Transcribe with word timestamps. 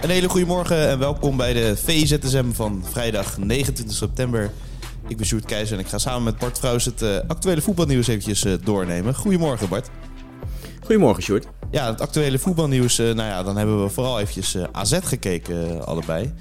Een 0.00 0.10
hele 0.10 0.28
goede 0.28 0.46
morgen 0.46 0.88
en 0.88 0.98
welkom 0.98 1.36
bij 1.36 1.52
de 1.52 1.76
VZSM 1.76 2.52
van 2.52 2.84
vrijdag 2.90 3.38
29 3.38 3.96
september. 3.96 4.50
Ik 5.08 5.16
ben 5.16 5.26
Sjoerd 5.26 5.44
Keizer 5.44 5.78
en 5.78 5.84
ik 5.84 5.88
ga 5.88 5.98
samen 5.98 6.22
met 6.22 6.38
Bart 6.38 6.58
Vrouws 6.58 6.84
het 6.84 7.02
uh, 7.02 7.18
actuele 7.26 7.60
voetbalnieuws 7.60 8.06
eventjes 8.06 8.44
uh, 8.44 8.54
doornemen. 8.64 9.14
Goedemorgen 9.14 9.68
Bart. 9.68 9.90
Goedemorgen 10.80 11.22
Sjoerd. 11.22 11.46
Ja, 11.70 11.86
het 11.86 12.00
actuele 12.00 12.38
voetbalnieuws, 12.38 12.98
uh, 12.98 13.14
nou 13.14 13.28
ja, 13.28 13.42
dan 13.42 13.56
hebben 13.56 13.82
we 13.82 13.88
vooral 13.88 14.20
eventjes 14.20 14.56
AZ 14.72 14.98
gekeken 15.02 15.86
allebei. 15.86 16.32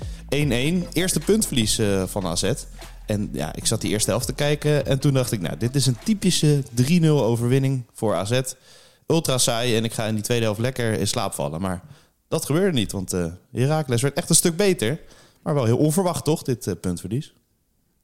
1-1, 0.85 0.89
eerste 0.93 1.19
puntverlies 1.19 1.81
van 2.05 2.25
AZ. 2.25 2.51
En 3.05 3.29
ja, 3.31 3.55
ik 3.55 3.65
zat 3.65 3.81
die 3.81 3.91
eerste 3.91 4.09
helft 4.09 4.25
te 4.25 4.33
kijken 4.33 4.85
en 4.85 4.99
toen 4.99 5.13
dacht 5.13 5.31
ik, 5.31 5.41
nou, 5.41 5.57
dit 5.57 5.75
is 5.75 5.85
een 5.85 5.97
typische 6.03 6.63
3-0 7.01 7.05
overwinning 7.05 7.83
voor 7.93 8.15
AZ. 8.15 8.41
Ultra 9.07 9.37
saai 9.37 9.75
en 9.75 9.83
ik 9.83 9.93
ga 9.93 10.05
in 10.05 10.13
die 10.13 10.23
tweede 10.23 10.45
helft 10.45 10.59
lekker 10.59 10.91
in 10.99 11.07
slaap 11.07 11.33
vallen. 11.33 11.61
Maar 11.61 11.81
dat 12.29 12.45
gebeurde 12.45 12.77
niet, 12.77 12.91
want 12.91 13.13
uh, 13.13 13.25
Heracles 13.51 14.01
werd 14.01 14.13
echt 14.17 14.29
een 14.29 14.35
stuk 14.35 14.55
beter. 14.55 14.99
Maar 15.41 15.53
wel 15.53 15.65
heel 15.65 15.77
onverwacht 15.77 16.23
toch, 16.23 16.41
dit 16.41 16.67
uh, 16.67 16.73
puntverlies? 16.81 17.33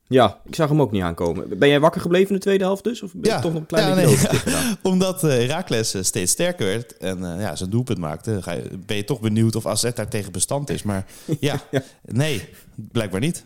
Ja, 0.08 0.42
ik 0.46 0.56
zag 0.56 0.70
hem 0.70 0.82
ook 0.82 0.92
niet 0.92 1.02
aankomen. 1.02 1.60
Ben 1.60 1.70
jij 1.70 1.80
wakker 1.80 2.02
gebleven 2.02 2.30
in 2.30 2.36
de 2.36 2.42
tweede 2.42 2.64
helft 2.64 2.84
dus? 2.84 3.02
Of 3.02 3.12
ben 3.14 3.22
je 3.22 3.30
ja, 3.30 3.42
toch 3.42 3.52
nog 3.52 3.62
een 3.62 3.68
klein 3.68 3.88
ja, 3.88 3.96
beetje 3.96 4.30
nee, 4.46 4.54
ja. 4.56 4.78
Omdat 4.92 5.24
uh, 5.24 5.30
Heracles 5.30 5.96
steeds 6.00 6.32
sterker 6.32 6.66
werd 6.66 6.98
en 6.98 7.20
uh, 7.20 7.40
ja, 7.40 7.56
zijn 7.56 7.70
doelpunt 7.70 7.98
maakte, 7.98 8.42
ga 8.42 8.52
je, 8.52 8.70
ben 8.86 8.98
je 8.98 9.04
toch 9.04 9.20
benieuwd 9.20 9.56
of 9.56 9.66
AZ 9.66 9.94
daar 9.94 10.08
tegen 10.08 10.32
bestand 10.32 10.70
is. 10.70 10.84
Maar 10.84 11.06
ja. 11.40 11.62
nee, 12.02 12.50
blijkbaar 12.76 13.20
niet. 13.20 13.46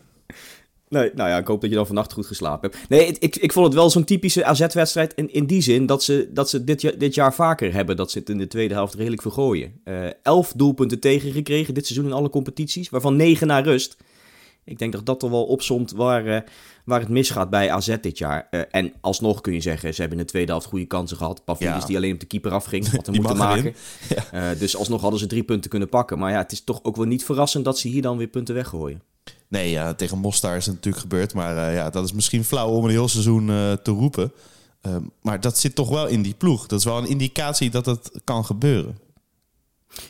Nee, 0.90 1.10
nou 1.14 1.28
ja, 1.28 1.38
ik 1.38 1.46
hoop 1.46 1.60
dat 1.60 1.70
je 1.70 1.76
dan 1.76 1.86
vannacht 1.86 2.12
goed 2.12 2.26
geslapen 2.26 2.70
hebt. 2.70 2.88
Nee, 2.88 3.16
ik, 3.18 3.36
ik 3.36 3.52
vond 3.52 3.66
het 3.66 3.74
wel 3.74 3.90
zo'n 3.90 4.04
typische 4.04 4.44
AZ-wedstrijd 4.44 5.14
in, 5.14 5.32
in 5.32 5.46
die 5.46 5.62
zin 5.62 5.86
dat 5.86 6.02
ze, 6.02 6.30
dat 6.32 6.50
ze 6.50 6.64
dit, 6.64 7.00
dit 7.00 7.14
jaar 7.14 7.34
vaker 7.34 7.72
hebben. 7.72 7.96
Dat 7.96 8.10
ze 8.10 8.18
het 8.18 8.28
in 8.28 8.38
de 8.38 8.46
tweede 8.46 8.74
helft 8.74 8.94
redelijk 8.94 9.22
vergooien. 9.22 9.80
Uh, 9.84 10.06
elf 10.22 10.52
doelpunten 10.56 11.00
tegengekregen 11.00 11.74
dit 11.74 11.86
seizoen 11.86 12.08
in 12.08 12.16
alle 12.16 12.30
competities, 12.30 12.88
waarvan 12.88 13.16
negen 13.16 13.46
naar 13.46 13.62
rust. 13.62 13.96
Ik 14.64 14.78
denk 14.78 14.92
dat 14.92 15.06
dat 15.06 15.22
er 15.22 15.30
wel 15.30 15.44
opzomt 15.44 15.92
waar, 15.92 16.26
uh, 16.26 16.38
waar 16.84 17.00
het 17.00 17.08
misgaat 17.08 17.50
bij 17.50 17.70
AZ 17.70 17.96
dit 18.00 18.18
jaar. 18.18 18.48
Uh, 18.50 18.60
en 18.70 18.92
alsnog 19.00 19.40
kun 19.40 19.52
je 19.52 19.60
zeggen, 19.60 19.94
ze 19.94 20.00
hebben 20.00 20.18
in 20.18 20.24
de 20.24 20.30
tweede 20.30 20.50
helft 20.50 20.66
goede 20.66 20.86
kansen 20.86 21.16
gehad. 21.16 21.44
Pavlidis 21.44 21.80
ja. 21.80 21.86
die 21.86 21.96
alleen 21.96 22.12
op 22.12 22.20
de 22.20 22.26
keeper 22.26 22.52
afging, 22.52 22.88
had 22.90 23.06
hem 23.06 23.14
moeten 23.14 23.36
maken. 23.36 23.74
Ja. 24.32 24.54
dus 24.54 24.76
alsnog 24.76 25.00
hadden 25.00 25.20
ze 25.20 25.26
drie 25.26 25.44
punten 25.44 25.70
kunnen 25.70 25.88
pakken. 25.88 26.18
Maar 26.18 26.30
ja, 26.30 26.38
het 26.38 26.52
is 26.52 26.64
toch 26.64 26.80
ook 26.82 26.96
wel 26.96 27.06
niet 27.06 27.24
verrassend 27.24 27.64
dat 27.64 27.78
ze 27.78 27.88
hier 27.88 28.02
dan 28.02 28.16
weer 28.16 28.26
punten 28.26 28.54
weggooien. 28.54 29.02
Nee, 29.50 29.70
ja, 29.70 29.94
tegen 29.94 30.18
Mostar 30.18 30.56
is 30.56 30.66
het 30.66 30.74
natuurlijk 30.74 31.02
gebeurd. 31.02 31.34
Maar 31.34 31.56
uh, 31.56 31.74
ja, 31.74 31.90
dat 31.90 32.04
is 32.04 32.12
misschien 32.12 32.44
flauw 32.44 32.68
om 32.68 32.84
een 32.84 32.90
heel 32.90 33.08
seizoen 33.08 33.48
uh, 33.48 33.72
te 33.72 33.90
roepen. 33.90 34.32
Uh, 34.86 34.96
maar 35.22 35.40
dat 35.40 35.58
zit 35.58 35.74
toch 35.74 35.88
wel 35.88 36.06
in 36.06 36.22
die 36.22 36.34
ploeg. 36.34 36.66
Dat 36.66 36.78
is 36.78 36.84
wel 36.84 36.98
een 36.98 37.08
indicatie 37.08 37.70
dat 37.70 37.86
het 37.86 38.10
kan 38.24 38.44
gebeuren. 38.44 38.98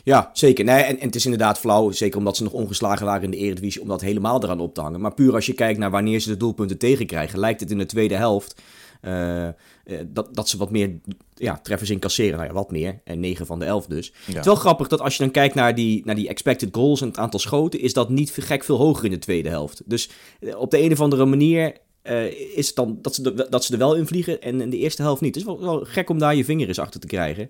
Ja, 0.03 0.29
zeker. 0.33 0.65
Nee, 0.65 0.83
en, 0.83 0.97
het 0.99 1.15
is 1.15 1.23
inderdaad 1.23 1.59
flauw, 1.59 1.91
zeker 1.91 2.17
omdat 2.17 2.37
ze 2.37 2.43
nog 2.43 2.51
ongeslagen 2.51 3.05
waren 3.05 3.23
in 3.23 3.31
de 3.31 3.37
Eredivisie, 3.37 3.81
om 3.81 3.87
dat 3.87 4.01
helemaal 4.01 4.43
eraan 4.43 4.59
op 4.59 4.73
te 4.73 4.81
hangen. 4.81 5.01
Maar 5.01 5.13
puur 5.13 5.33
als 5.33 5.45
je 5.45 5.53
kijkt 5.53 5.79
naar 5.79 5.91
wanneer 5.91 6.19
ze 6.19 6.29
de 6.29 6.37
doelpunten 6.37 6.77
tegenkrijgen, 6.77 7.39
lijkt 7.39 7.59
het 7.59 7.71
in 7.71 7.77
de 7.77 7.85
tweede 7.85 8.15
helft 8.15 8.61
dat, 10.07 10.35
dat 10.35 10.49
ze 10.49 10.57
wat 10.57 10.71
meer 10.71 10.99
ja, 11.35 11.59
treffers 11.63 11.89
incasseren. 11.89 12.35
Nou 12.35 12.47
ja, 12.47 12.53
wat 12.53 12.71
meer. 12.71 13.01
En 13.03 13.19
9 13.19 13.45
van 13.45 13.59
de 13.59 13.65
11 13.65 13.85
dus. 13.85 14.07
Ja. 14.07 14.13
Het 14.25 14.37
is 14.37 14.45
wel 14.45 14.55
grappig 14.55 14.87
dat 14.87 15.01
als 15.01 15.17
je 15.17 15.23
dan 15.23 15.31
kijkt 15.31 15.55
naar 15.55 15.75
die, 15.75 16.01
naar 16.05 16.15
die 16.15 16.27
expected 16.27 16.69
goals 16.71 17.01
en 17.01 17.07
het 17.07 17.17
aantal 17.17 17.39
schoten, 17.39 17.79
is 17.79 17.93
dat 17.93 18.09
niet 18.09 18.31
gek 18.31 18.63
veel 18.63 18.77
hoger 18.77 19.05
in 19.05 19.11
de 19.11 19.17
tweede 19.17 19.49
helft. 19.49 19.81
Dus 19.85 20.09
op 20.55 20.71
de 20.71 20.81
een 20.81 20.91
of 20.91 21.01
andere 21.01 21.25
manier 21.25 21.77
uh, 22.03 22.57
is 22.57 22.67
het 22.67 22.75
dan 22.75 22.97
dat 23.01 23.15
ze, 23.15 23.21
de, 23.21 23.47
dat 23.49 23.63
ze 23.63 23.73
er 23.73 23.79
wel 23.79 23.95
in 23.95 24.07
vliegen 24.07 24.41
en 24.41 24.61
in 24.61 24.69
de 24.69 24.77
eerste 24.77 25.01
helft 25.01 25.21
niet. 25.21 25.35
Het 25.35 25.43
is 25.43 25.49
wel, 25.49 25.59
wel 25.61 25.85
gek 25.85 26.09
om 26.09 26.19
daar 26.19 26.35
je 26.35 26.45
vinger 26.45 26.67
eens 26.67 26.79
achter 26.79 26.99
te 26.99 27.07
krijgen. 27.07 27.49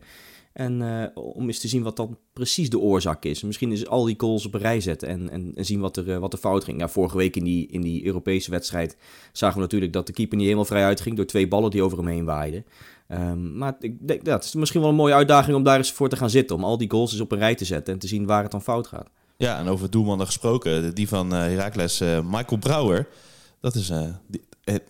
En 0.53 0.81
uh, 0.81 1.03
om 1.13 1.47
eens 1.47 1.59
te 1.59 1.67
zien 1.67 1.83
wat 1.83 1.95
dan 1.95 2.17
precies 2.33 2.69
de 2.69 2.79
oorzaak 2.79 3.25
is. 3.25 3.43
Misschien 3.43 3.71
is 3.71 3.87
al 3.87 4.05
die 4.05 4.15
goals 4.17 4.45
op 4.45 4.53
een 4.53 4.59
rij 4.59 4.81
zetten 4.81 5.07
en, 5.07 5.29
en, 5.29 5.51
en 5.55 5.65
zien 5.65 5.79
wat 5.79 5.97
er, 5.97 6.07
uh, 6.07 6.17
wat 6.17 6.33
er 6.33 6.39
fout 6.39 6.63
ging. 6.63 6.79
Ja, 6.79 6.89
vorige 6.89 7.17
week 7.17 7.35
in 7.35 7.43
die, 7.43 7.67
in 7.67 7.81
die 7.81 8.05
Europese 8.05 8.51
wedstrijd 8.51 8.97
zagen 9.31 9.55
we 9.55 9.61
natuurlijk 9.61 9.93
dat 9.93 10.07
de 10.07 10.13
keeper 10.13 10.35
niet 10.35 10.45
helemaal 10.45 10.65
vrij 10.65 10.83
uitging 10.83 11.15
door 11.15 11.25
twee 11.25 11.47
ballen 11.47 11.71
die 11.71 11.83
over 11.83 11.97
hem 11.97 12.07
heen 12.07 12.25
waaiden. 12.25 12.65
Um, 13.07 13.57
maar 13.57 13.75
ik 13.79 14.07
denk, 14.07 14.25
het 14.25 14.43
is 14.43 14.53
misschien 14.53 14.81
wel 14.81 14.89
een 14.89 14.95
mooie 14.95 15.13
uitdaging 15.13 15.55
om 15.55 15.63
daar 15.63 15.77
eens 15.77 15.91
voor 15.91 16.09
te 16.09 16.15
gaan 16.15 16.29
zitten. 16.29 16.55
Om 16.55 16.63
al 16.63 16.77
die 16.77 16.91
goals 16.91 17.11
eens 17.11 17.21
op 17.21 17.31
een 17.31 17.37
rij 17.37 17.55
te 17.55 17.65
zetten 17.65 17.93
en 17.93 17.99
te 17.99 18.07
zien 18.07 18.25
waar 18.25 18.41
het 18.41 18.51
dan 18.51 18.61
fout 18.61 18.87
gaat. 18.87 19.09
Ja, 19.37 19.59
en 19.59 19.67
over 19.67 19.89
doelmannen 19.89 20.25
gesproken, 20.25 20.95
die 20.95 21.07
van 21.07 21.33
uh, 21.33 21.39
Heracles, 21.39 21.99
Michael 22.23 22.59
Brouwer. 22.59 23.07
Dat 23.59 23.75
is 23.75 23.91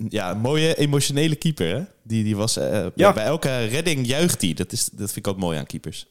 ja, 0.09 0.31
een 0.31 0.39
mooie 0.39 0.77
emotionele 0.77 1.35
keeper. 1.35 1.75
Hè? 1.75 1.83
Die, 2.03 2.23
die 2.23 2.35
was, 2.35 2.57
uh, 2.57 2.85
ja. 2.95 3.13
bij 3.13 3.23
elke 3.23 3.65
redding 3.65 4.07
juicht 4.07 4.41
hij. 4.41 4.53
Dat, 4.53 4.71
is, 4.71 4.89
dat 4.91 5.11
vind 5.11 5.25
ik 5.25 5.27
ook 5.27 5.39
mooi 5.39 5.57
aan 5.57 5.65
keepers. 5.65 6.07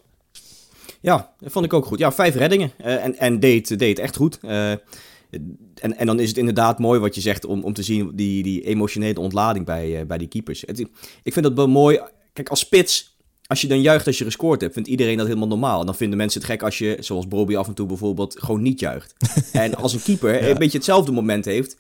Ja, 1.00 1.32
dat 1.38 1.53
vond 1.53 1.64
ik 1.64 1.72
ook 1.72 1.86
goed. 1.86 1.98
Ja, 1.98 2.12
vijf 2.12 2.34
reddingen. 2.34 2.72
Uh, 2.80 3.04
en 3.04 3.19
en 3.19 3.41
deed, 3.41 3.78
deed 3.78 3.98
echt 3.98 4.16
goed. 4.16 4.38
Uh, 4.42 4.70
en, 4.70 5.97
en 5.97 6.06
dan 6.06 6.20
is 6.20 6.28
het 6.28 6.38
inderdaad 6.38 6.78
mooi 6.78 7.00
wat 7.00 7.14
je 7.14 7.20
zegt 7.20 7.44
om, 7.44 7.62
om 7.62 7.72
te 7.72 7.82
zien 7.82 8.10
die, 8.14 8.42
die 8.42 8.62
emotionele 8.62 9.20
ontlading 9.20 9.64
bij, 9.64 10.06
bij 10.06 10.19
die 10.19 10.28
keepers. 10.28 10.62
Het, 10.66 10.80
ik 11.22 11.32
vind 11.32 11.44
dat 11.44 11.54
wel 11.54 11.69
mooi. 11.69 12.00
Kijk, 12.32 12.48
als 12.48 12.60
spits, 12.60 13.16
als 13.47 13.60
je 13.60 13.66
dan 13.66 13.80
juicht 13.80 14.06
als 14.06 14.19
je 14.19 14.25
gescoord 14.25 14.60
hebt, 14.60 14.75
vindt 14.75 14.88
iedereen 14.88 15.16
dat 15.16 15.26
helemaal 15.26 15.48
normaal. 15.48 15.80
En 15.80 15.86
dan 15.86 15.94
vinden 15.94 16.19
mensen 16.19 16.41
het 16.41 16.50
gek 16.50 16.62
als 16.62 16.78
je, 16.78 16.97
zoals 17.00 17.28
Bobby 17.28 17.56
af 17.56 17.66
en 17.66 17.75
toe 17.75 17.86
bijvoorbeeld, 17.86 18.38
gewoon 18.38 18.62
niet 18.62 18.80
juicht. 18.80 19.14
en 19.53 19.75
als 19.75 19.92
een 19.92 20.03
keeper 20.03 20.42
ja. 20.42 20.48
een 20.48 20.59
beetje 20.59 20.78
hetzelfde 20.78 21.12
moment 21.12 21.44
heeft, 21.44 21.76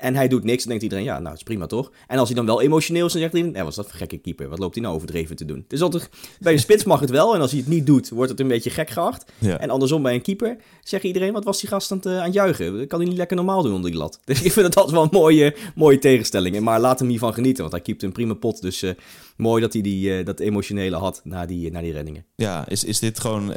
en 0.00 0.14
hij 0.14 0.28
doet 0.28 0.44
niks, 0.44 0.58
dan 0.58 0.68
denkt 0.68 0.82
iedereen, 0.82 1.04
ja, 1.04 1.12
nou, 1.12 1.24
dat 1.24 1.36
is 1.36 1.42
prima 1.42 1.66
toch? 1.66 1.92
En 2.06 2.18
als 2.18 2.28
hij 2.28 2.36
dan 2.36 2.46
wel 2.46 2.62
emotioneel 2.62 3.06
is, 3.06 3.12
dan 3.12 3.20
zegt 3.20 3.34
iedereen, 3.34 3.56
ja, 3.56 3.62
wat 3.62 3.70
is 3.70 3.76
dat 3.76 3.86
voor 3.86 3.98
gekke 3.98 4.18
keeper? 4.18 4.48
Wat 4.48 4.58
loopt 4.58 4.74
hij 4.74 4.82
nou 4.82 4.94
overdreven 4.94 5.36
te 5.36 5.44
doen? 5.44 5.64
Dus 5.68 5.82
altijd, 5.82 6.08
bij 6.40 6.52
een 6.52 6.58
spits 6.58 6.84
mag 6.84 7.00
het 7.00 7.10
wel, 7.10 7.34
en 7.34 7.40
als 7.40 7.50
hij 7.50 7.60
het 7.60 7.68
niet 7.68 7.86
doet, 7.86 8.08
wordt 8.08 8.30
het 8.30 8.40
een 8.40 8.48
beetje 8.48 8.70
gek 8.70 8.90
geacht. 8.90 9.32
Ja. 9.38 9.58
En 9.58 9.70
andersom 9.70 10.02
bij 10.02 10.14
een 10.14 10.22
keeper, 10.22 10.56
zegt 10.82 11.04
iedereen, 11.04 11.32
wat 11.32 11.44
was 11.44 11.60
die 11.60 11.68
gast 11.68 11.90
aan 11.90 11.96
het, 11.96 12.06
uh, 12.06 12.18
aan 12.18 12.24
het 12.24 12.34
juichen? 12.34 12.86
Kan 12.86 12.98
hij 13.00 13.08
niet 13.08 13.18
lekker 13.18 13.36
normaal 13.36 13.62
doen 13.62 13.74
onder 13.74 13.90
die 13.90 14.00
lat? 14.00 14.20
Dus 14.24 14.42
ik 14.42 14.52
vind 14.52 14.66
het 14.66 14.76
altijd 14.76 14.94
wel 14.94 15.04
een 15.04 15.08
mooie, 15.12 15.56
mooie 15.74 15.98
tegenstelling. 15.98 16.60
Maar 16.60 16.80
laat 16.80 16.98
hem 16.98 17.08
hiervan 17.08 17.34
genieten, 17.34 17.60
want 17.60 17.72
hij 17.72 17.82
keept 17.82 18.02
een 18.02 18.12
prima 18.12 18.34
pot. 18.34 18.62
Dus 18.62 18.82
uh, 18.82 18.90
mooi 19.36 19.62
dat 19.62 19.72
hij 19.72 19.82
die, 19.82 20.18
uh, 20.18 20.24
dat 20.24 20.40
emotionele 20.40 20.96
had 20.96 21.20
na 21.24 21.46
die, 21.46 21.70
na 21.70 21.80
die 21.80 21.92
reddingen. 21.92 22.24
Ja, 22.34 22.68
is, 22.68 22.84
is 22.84 22.98
dit 22.98 23.20
gewoon 23.20 23.52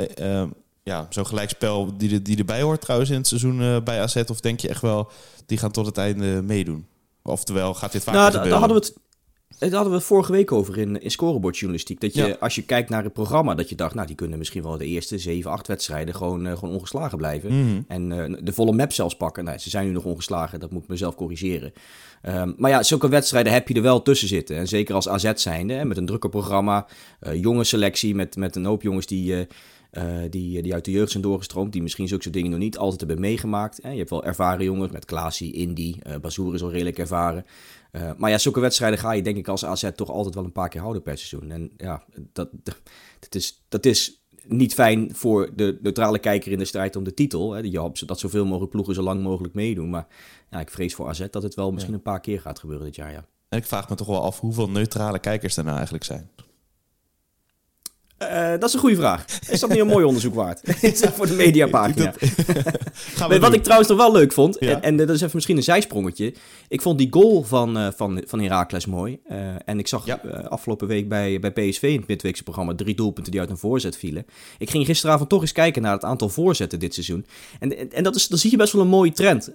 ja, 0.83 1.07
zo'n 1.09 1.25
gelijkspel 1.25 1.97
die, 1.97 2.21
die 2.21 2.37
erbij 2.37 2.61
hoort 2.61 2.81
trouwens 2.81 3.09
in 3.09 3.17
het 3.17 3.27
seizoen 3.27 3.61
uh, 3.61 3.81
bij 3.83 4.01
AZ? 4.01 4.23
Of 4.27 4.39
denk 4.39 4.59
je 4.59 4.69
echt 4.69 4.81
wel, 4.81 5.11
die 5.45 5.57
gaan 5.57 5.71
tot 5.71 5.85
het 5.85 5.97
einde 5.97 6.41
meedoen? 6.41 6.85
Oftewel, 7.23 7.73
gaat 7.73 7.91
dit 7.91 8.03
vaak 8.03 8.15
nou, 8.15 8.31
daar 8.31 8.49
hadden 8.49 8.77
we 8.77 8.85
het... 8.85 8.93
Daar 9.59 9.71
hadden 9.71 9.93
we 9.93 9.99
vorige 9.99 10.31
week 10.31 10.51
over 10.51 10.77
in, 10.77 11.01
in 11.01 11.11
scorebordjournalistiek. 11.11 11.99
Dat 11.99 12.13
je, 12.13 12.25
ja. 12.25 12.35
als 12.39 12.55
je 12.55 12.61
kijkt 12.61 12.89
naar 12.89 13.03
het 13.03 13.13
programma, 13.13 13.55
dat 13.55 13.69
je 13.69 13.75
dacht, 13.75 13.95
nou, 13.95 14.07
die 14.07 14.15
kunnen 14.15 14.37
misschien 14.37 14.63
wel 14.63 14.77
de 14.77 14.85
eerste 14.85 15.17
7, 15.17 15.51
8 15.51 15.67
wedstrijden 15.67 16.15
gewoon, 16.15 16.47
uh, 16.47 16.57
gewoon 16.57 16.73
ongeslagen 16.73 17.17
blijven. 17.17 17.53
Mm 17.53 17.67
-hmm. 17.67 17.85
En 17.87 18.11
uh, 18.11 18.37
de 18.43 18.53
volle 18.53 18.71
map 18.71 18.91
zelfs 18.91 19.15
pakken. 19.15 19.43
Nou, 19.43 19.57
ze 19.57 19.69
zijn 19.69 19.85
nu 19.85 19.91
nog 19.91 20.03
ongeslagen, 20.03 20.59
dat 20.59 20.71
moet 20.71 20.83
ik 20.83 20.89
mezelf 20.89 21.15
corrigeren. 21.15 21.73
Um, 22.23 22.53
maar 22.57 22.71
ja, 22.71 22.83
zulke 22.83 23.09
wedstrijden 23.09 23.53
heb 23.53 23.67
je 23.67 23.73
er 23.73 23.81
wel 23.81 24.01
tussen 24.01 24.27
zitten. 24.27 24.57
En 24.57 24.67
zeker 24.67 24.95
als 24.95 25.07
AZ 25.07 25.31
zijnde, 25.35 25.73
hè, 25.73 25.85
met 25.85 25.97
een 25.97 26.05
drukke 26.05 26.29
programma, 26.29 26.87
uh, 27.21 27.41
jonge 27.41 27.63
selectie, 27.63 28.15
met, 28.15 28.35
met 28.35 28.55
een 28.55 28.65
hoop 28.65 28.81
jongens 28.81 29.05
die 29.05 29.47
uh, 29.91 30.03
die, 30.29 30.61
die 30.61 30.73
uit 30.73 30.85
de 30.85 30.91
jeugd 30.91 31.11
zijn 31.11 31.23
doorgestroomd, 31.23 31.71
die 31.71 31.81
misschien 31.81 32.07
zulke 32.07 32.29
dingen 32.29 32.51
nog 32.51 32.59
niet 32.59 32.77
altijd 32.77 32.99
hebben 32.99 33.19
meegemaakt. 33.19 33.79
Hè. 33.81 33.89
Je 33.89 33.97
hebt 33.97 34.09
wel 34.09 34.23
ervaren 34.23 34.65
jongens 34.65 34.91
met 34.91 35.05
Klaasie, 35.05 35.53
Indy, 35.53 35.95
uh, 36.07 36.15
Bazoer 36.15 36.53
is 36.53 36.63
al 36.63 36.71
redelijk 36.71 36.97
ervaren. 36.97 37.45
Uh, 37.91 38.11
maar 38.17 38.29
ja, 38.29 38.37
zulke 38.37 38.59
wedstrijden 38.59 38.99
ga 38.99 39.11
je 39.11 39.21
denk 39.21 39.37
ik 39.37 39.47
als 39.47 39.65
AZ 39.65 39.89
toch 39.95 40.09
altijd 40.09 40.35
wel 40.35 40.43
een 40.43 40.51
paar 40.51 40.69
keer 40.69 40.81
houden 40.81 41.01
per 41.01 41.17
seizoen. 41.17 41.51
En 41.51 41.71
ja, 41.77 42.03
dat, 42.33 42.49
dat, 43.19 43.35
is, 43.35 43.63
dat 43.69 43.85
is 43.85 44.23
niet 44.47 44.73
fijn 44.73 45.15
voor 45.15 45.49
de 45.55 45.79
neutrale 45.81 46.19
kijker 46.19 46.51
in 46.51 46.57
de 46.57 46.65
strijd 46.65 46.95
om 46.95 47.03
de 47.03 47.13
titel. 47.13 47.51
Hè. 47.51 47.59
Je 47.59 48.03
dat 48.05 48.19
zoveel 48.19 48.45
mogelijk 48.45 48.71
ploegen 48.71 48.95
zo 48.95 49.01
lang 49.01 49.23
mogelijk 49.23 49.53
meedoen. 49.53 49.89
Maar 49.89 50.07
ja, 50.49 50.59
ik 50.59 50.69
vrees 50.69 50.95
voor 50.95 51.07
AZ 51.07 51.25
dat 51.29 51.43
het 51.43 51.53
wel 51.53 51.71
misschien 51.71 51.93
een 51.93 52.01
paar 52.01 52.19
keer 52.19 52.41
gaat 52.41 52.59
gebeuren 52.59 52.85
dit 52.85 52.95
jaar, 52.95 53.11
ja. 53.11 53.25
En 53.49 53.57
ik 53.57 53.65
vraag 53.65 53.89
me 53.89 53.95
toch 53.95 54.07
wel 54.07 54.21
af 54.21 54.39
hoeveel 54.39 54.69
neutrale 54.69 55.19
kijkers 55.19 55.57
er 55.57 55.63
nou 55.63 55.75
eigenlijk 55.75 56.05
zijn. 56.05 56.29
Uh, 58.21 58.49
dat 58.49 58.63
is 58.63 58.73
een 58.73 58.79
goede 58.79 58.95
vraag. 58.95 59.25
Is 59.49 59.59
dat 59.59 59.69
niet 59.69 59.79
een 59.79 59.87
mooi 59.87 60.05
onderzoek 60.05 60.33
waard? 60.33 60.61
voor 61.15 61.27
de 61.27 61.33
mediapagina. 61.33 62.13
Wat 63.39 63.53
ik 63.53 63.63
trouwens 63.63 63.89
nog 63.89 63.97
wel 63.97 64.11
leuk 64.11 64.33
vond, 64.33 64.57
en, 64.57 64.81
en, 64.81 64.97
dat 64.97 65.09
is 65.09 65.21
even 65.21 65.31
misschien 65.33 65.57
een 65.57 65.63
zijsprongetje. 65.63 66.33
Ik 66.67 66.81
vond 66.81 66.97
die 66.97 67.07
goal 67.11 67.43
van, 67.43 67.77
uh, 67.77 67.87
van, 67.95 68.21
van 68.27 68.39
Herakles 68.39 68.85
mooi. 68.85 69.19
Uh, 69.31 69.37
en 69.65 69.79
ik 69.79 69.87
zag 69.87 70.05
afgelopen 70.49 70.87
week 70.87 71.09
bij, 71.09 71.39
bij 71.39 71.51
PSV 71.51 71.83
in 71.83 71.99
het 71.99 72.07
midweekse 72.07 72.43
programma 72.43 72.75
drie 72.75 72.95
doelpunten 72.95 73.31
die 73.31 73.41
uit 73.41 73.49
een 73.49 73.57
voorzet 73.57 73.97
vielen. 73.97 74.25
Ik 74.57 74.69
ging 74.69 74.85
gisteravond 74.85 75.29
toch 75.29 75.41
eens 75.41 75.51
kijken 75.51 75.81
naar 75.81 75.93
het 75.93 76.03
aantal 76.03 76.29
voorzetten 76.29 76.79
dit 76.79 76.93
seizoen. 76.93 77.25
En, 77.59 77.77
en, 77.77 77.91
en 77.91 78.03
dat 78.03 78.15
is, 78.15 78.27
dan 78.27 78.37
zie 78.37 78.51
je 78.51 78.57
best 78.57 78.73
wel 78.73 78.81
een 78.81 78.87
mooie 78.87 79.11
trend. 79.11 79.51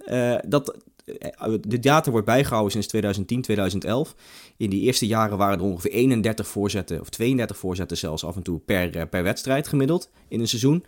dat 0.46 0.68
eh, 0.68 0.80
de 1.60 1.78
data 1.78 2.10
wordt 2.10 2.26
bijgehouden 2.26 2.72
sinds 2.72 2.86
2010, 2.86 3.42
2011. 3.42 4.14
In 4.56 4.70
die 4.70 4.80
eerste 4.80 5.06
jaren 5.06 5.38
waren 5.38 5.58
er 5.58 5.64
ongeveer 5.64 5.90
31 5.90 6.46
voorzetten, 6.48 7.00
of 7.00 7.08
32 7.08 7.56
voorzetten 7.56 7.96
zelfs 7.96 8.24
af 8.24 8.36
en 8.36 8.42
toe 8.42 8.58
per, 8.58 8.96
eh, 8.96 9.02
per 9.10 9.22
wedstrijd 9.22 9.68
gemiddeld 9.68 10.10
in 10.28 10.40
een 10.40 10.48
seizoen. 10.48 10.84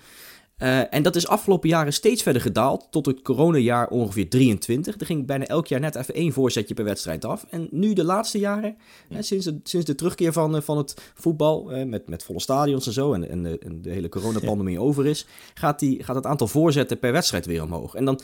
Uh, 0.63 0.95
en 0.95 1.03
dat 1.03 1.17
is 1.17 1.27
afgelopen 1.27 1.69
jaren 1.69 1.93
steeds 1.93 2.23
verder 2.23 2.43
gedaald, 2.43 2.87
tot 2.91 3.07
het 3.07 3.23
coronajaar 3.23 3.89
ongeveer 3.89 4.29
23. 4.29 5.01
Er 5.01 5.07
ging 5.07 5.27
bijna 5.27 5.47
elk 5.47 5.67
jaar 5.67 5.81
net 5.81 5.95
even 5.95 6.15
één 6.15 6.33
voorzetje 6.33 6.75
per 6.75 6.85
wedstrijd 6.85 7.25
af. 7.25 7.47
En 7.51 7.69
nu 7.71 7.93
de 7.93 8.05
laatste 8.05 8.39
jaren, 8.39 8.77
hè, 9.09 9.23
sinds, 9.23 9.45
de, 9.45 9.61
sinds 9.63 9.87
de 9.87 9.95
terugkeer 9.95 10.33
van, 10.33 10.55
uh, 10.55 10.61
van 10.61 10.77
het 10.77 10.95
voetbal, 11.15 11.77
uh, 11.77 11.85
met, 11.85 12.09
met 12.09 12.25
volle 12.25 12.41
stadions 12.41 12.87
en 12.87 12.93
zo, 12.93 13.13
en, 13.13 13.29
en, 13.31 13.43
de, 13.43 13.59
en 13.59 13.83
de 13.83 13.91
hele 13.91 14.09
coronapandemie 14.09 14.75
ja. 14.75 14.81
over 14.81 15.07
is, 15.07 15.27
gaat, 15.55 15.79
die, 15.79 16.05
gaat 16.05 16.17
het 16.17 16.27
aantal 16.27 16.47
voorzetten 16.47 16.99
per 16.99 17.13
wedstrijd 17.13 17.47
weer 17.47 17.63
omhoog. 17.63 17.95
En 17.95 18.05
dan, 18.05 18.21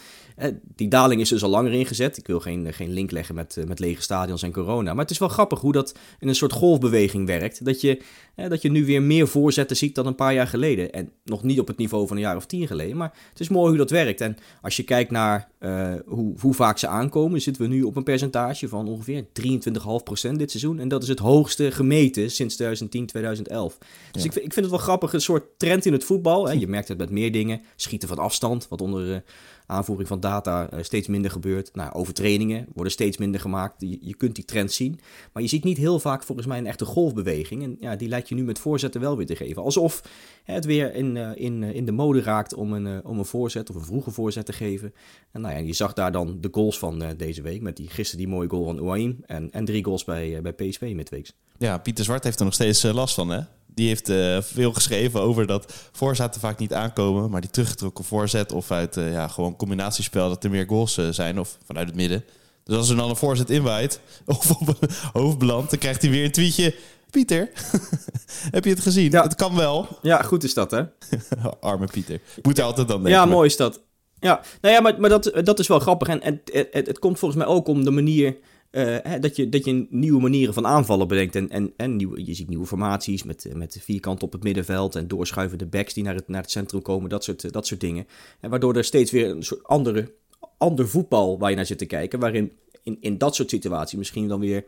die 0.77 0.89
daling 0.89 1.21
is 1.21 1.29
dus 1.29 1.43
al 1.43 1.51
langer 1.51 1.73
ingezet. 1.73 2.17
Ik 2.17 2.27
wil 2.27 2.41
geen, 2.41 2.73
geen 2.73 2.93
link 2.93 3.11
leggen 3.11 3.35
met, 3.35 3.57
met 3.67 3.79
lege 3.79 4.03
stadions 4.03 4.43
en 4.43 4.53
corona. 4.53 4.93
Maar 4.93 5.03
het 5.03 5.11
is 5.11 5.19
wel 5.19 5.29
grappig 5.29 5.61
hoe 5.61 5.73
dat 5.73 5.95
in 6.19 6.29
een 6.29 6.35
soort 6.35 6.53
golfbeweging 6.53 7.27
werkt. 7.27 7.65
Dat 7.65 7.81
je, 7.81 8.03
dat 8.35 8.63
je 8.63 8.71
nu 8.71 8.85
weer 8.85 9.03
meer 9.03 9.29
voorzetten 9.29 9.77
ziet 9.77 9.95
dan 9.95 10.07
een 10.07 10.15
paar 10.15 10.35
jaar 10.35 10.47
geleden. 10.47 10.93
En 10.93 11.11
nog 11.25 11.43
niet 11.43 11.61
op 11.61 11.67
het 11.67 11.77
niveau 11.77 12.07
van 12.07 12.23
jaar 12.25 12.37
of 12.37 12.47
tien 12.47 12.67
geleden. 12.67 12.97
Maar 12.97 13.13
het 13.31 13.41
is 13.41 13.49
mooi 13.49 13.69
hoe 13.69 13.77
dat 13.77 13.91
werkt. 13.91 14.21
En 14.21 14.37
als 14.63 14.77
je 14.77 14.83
kijkt 14.83 15.11
naar 15.11 15.49
uh, 15.61 15.95
hoe, 16.07 16.35
hoe, 16.41 16.55
vaak 16.55 16.79
ze 16.79 16.87
aankomen, 16.87 17.41
zitten 17.41 17.63
we 17.63 17.69
nu 17.69 17.83
op 17.83 17.97
een 17.97 18.03
percentage 18.03 18.69
van 18.69 18.89
ongeveer 18.89 19.25
23,5% 19.25 20.33
dit 20.33 20.51
seizoen. 20.51 20.79
En 20.79 20.89
dat 20.89 21.03
is 21.03 21.09
het 21.09 21.19
hoogste 21.19 21.71
gemeten 21.71 22.31
sinds 22.31 22.55
2010, 22.55 23.07
2011. 23.07 23.79
Dus 24.13 24.23
ja. 24.23 24.31
ik, 24.31 24.35
ik, 24.35 24.53
vind 24.53 24.55
het 24.55 24.71
wel 24.71 24.79
grappig, 24.79 25.13
een 25.13 25.21
soort 25.21 25.45
trend 25.57 25.87
in 25.87 25.93
het 25.93 26.05
voetbal. 26.05 26.47
Hè. 26.47 26.53
Je 26.53 26.69
merkt 26.69 26.89
het 26.89 26.99
met 26.99 27.11
meer 27.11 27.33
dingen. 27.33 27.61
Schieten 27.77 28.09
van 28.09 28.19
afstand, 28.19 28.69
wat 28.69 28.81
onder 28.81 29.09
uh, 29.09 29.17
aanvoering 29.67 30.09
van 30.09 30.21
data 30.21 30.73
uh, 30.73 30.83
steeds 30.83 31.09
minder 31.09 31.31
gebeurt. 31.31 31.75
Nou, 31.75 31.93
overtredingen 31.93 32.67
worden 32.75 32.93
steeds 32.93 33.17
minder 33.17 33.41
gemaakt. 33.41 33.75
Je, 33.79 34.15
kunt 34.17 34.35
die 34.35 34.45
trend 34.45 34.73
zien. 34.73 35.01
Maar 35.33 35.43
je 35.43 35.49
ziet 35.49 35.65
niet 35.65 35.77
heel 35.77 36.01
vaak 36.01 36.23
volgens 36.23 36.47
mij 36.47 36.59
een 36.59 36.67
echte 36.67 36.85
golfbeweging. 36.85 37.63
En 37.63 37.77
ja, 37.81 37.97
die 37.97 38.09
lijkt 38.09 38.29
je 38.29 38.35
nu 38.35 38.45
met 38.45 38.59
voorzetten 38.59 39.01
wel 39.01 39.17
weer 39.17 39.27
te 39.27 39.37
geven. 39.37 39.63
Alsof 39.63 40.03
het 40.45 40.65
weer 40.65 40.95
in, 40.95 41.17
in, 41.17 41.63
in 41.63 41.85
de 41.85 41.93
mode 41.93 42.23
raakt 42.23 42.55
om 42.55 42.73
een, 42.73 43.05
om 43.05 43.19
een 43.19 43.25
voorzet 43.25 43.71
of 43.71 43.77
een 43.77 43.85
vroege 43.85 44.11
voorzet 44.11 44.47
te 44.47 44.53
geven. 44.53 44.95
En 45.31 45.41
nou 45.41 45.55
ja, 45.55 45.61
je 45.61 45.73
zag 45.73 45.93
daar 45.93 46.13
dan 46.13 46.41
de 46.41 46.49
goals 46.53 46.79
van 46.79 47.15
deze 47.17 47.43
week. 47.43 47.63
Met 47.63 47.77
die, 47.77 47.89
gisteren 47.89 48.25
die 48.25 48.35
mooie 48.35 48.49
goal 48.49 48.65
van 48.65 48.79
Ouaim. 48.79 49.19
En, 49.27 49.51
en 49.51 49.65
drie 49.65 49.85
goals 49.85 50.05
bij, 50.05 50.43
bij 50.43 50.53
PSV 50.53 50.93
midweeks. 50.95 51.33
Ja, 51.59 51.79
Pieter 51.79 52.05
Zwart 52.05 52.25
heeft 52.25 52.39
er 52.39 52.45
nog 52.45 52.55
steeds 52.55 52.83
last 52.83 53.15
van, 53.15 53.29
hè? 53.29 53.41
Die 53.75 53.89
heeft 53.89 54.13
veel 54.47 54.73
geschreven 54.73 55.21
over 55.21 55.47
dat 55.47 55.73
voorzetten 55.93 56.41
vaak 56.41 56.59
niet 56.59 56.73
aankomen. 56.73 57.31
Maar 57.31 57.41
die 57.41 57.51
teruggetrokken 57.51 58.05
voorzet 58.05 58.53
of 58.53 58.71
uit 58.71 58.95
ja, 58.95 59.29
gewoon 59.29 59.57
combinatiespel... 59.57 60.29
dat 60.29 60.45
er 60.45 60.51
meer 60.51 60.67
goals 60.67 60.99
zijn 61.11 61.41
of 61.41 61.59
vanuit 61.65 61.87
het 61.87 61.97
midden. 61.97 62.25
Dus 62.65 62.77
als 62.77 62.91
er 62.91 62.97
dan 62.97 63.11
een 63.11 63.17
voorzet 63.17 63.51
inwaait 63.51 64.01
of 64.27 64.51
op 64.51 64.69
een 64.69 64.89
hoofd 65.13 65.39
belandt... 65.39 65.71
dan 65.71 65.79
krijgt 65.79 66.03
hij 66.03 66.11
weer 66.11 66.25
een 66.25 66.33
tweetje... 66.33 66.75
Pieter, 67.15 67.51
heb 68.57 68.65
je 68.65 68.71
het 68.71 68.81
gezien? 68.81 69.11
Ja. 69.11 69.23
Het 69.23 69.35
kan 69.35 69.57
wel. 69.57 69.89
Ja, 70.03 70.23
goed 70.23 70.45
is 70.45 70.55
dat, 70.55 70.71
hè? 70.71 70.83
Arme 71.61 71.87
Pieter. 71.87 72.21
Moet 72.43 72.57
hij 72.57 72.67
altijd 72.67 72.89
dan 72.89 73.03
denken. 73.03 73.21
Ja, 73.21 73.27
mooi 73.27 73.49
is 73.49 73.57
dat. 73.57 73.81
Ja, 74.19 74.41
nou 74.61 74.75
ja, 74.75 74.81
maar, 74.81 75.01
maar 75.01 75.11
dat, 75.11 75.33
dat 75.45 75.59
is 75.59 75.67
wel 75.67 75.79
grappig. 75.79 76.09
En 76.09 76.21
het, 76.23 76.69
het, 76.73 76.87
het, 76.87 76.99
komt 76.99 77.19
volgens 77.19 77.45
mij 77.45 77.55
ook 77.55 77.69
om 77.69 77.85
de 77.85 77.91
manier 77.91 78.37
hè, 78.81 79.19
dat, 79.19 79.37
je, 79.37 79.49
dat 79.49 79.65
je 79.65 79.87
nieuwe 79.91 80.21
manieren 80.21 80.55
van 80.55 80.67
aanvallen 80.67 81.09
bedenkt. 81.09 81.37
En, 81.37 81.51
en, 81.51 81.73
en 81.77 81.97
nieuwe, 81.97 82.27
je 82.27 82.35
ziet 82.35 82.49
nieuwe 82.49 82.67
formaties 82.67 83.23
met, 83.23 83.51
met 83.55 83.79
vierkant 83.81 84.23
op 84.23 84.33
het 84.33 84.43
middenveld 84.43 84.95
en 84.95 85.09
doorschuivende 85.09 85.67
backs 85.67 85.95
die 85.95 86.05
naar 86.05 86.15
het, 86.15 86.29
naar 86.29 86.43
het 86.43 86.51
centrum 86.51 86.83
komen, 86.83 87.11
dat 87.11 87.25
soort, 87.25 87.53
dat 87.53 87.67
soort 87.67 87.81
dingen. 87.81 88.07
En 88.41 88.51
waardoor 88.51 88.77
er 88.77 88.85
steeds 88.85 89.11
weer 89.11 89.31
een 89.31 89.43
soort 89.43 89.65
andere, 89.65 90.13
ander 90.59 90.89
voetbal 90.89 91.39
waar 91.39 91.51
je 91.51 91.57
naar 91.57 91.67
zit 91.67 91.79
te 91.79 91.87
kijken, 91.87 92.19
waarin 92.19 92.53
in, 92.83 92.97
in 93.01 93.19
dat 93.19 93.35
soort 93.35 93.51
situaties 93.51 93.99
misschien 93.99 94.29
dan 94.29 94.41
weer 94.41 94.65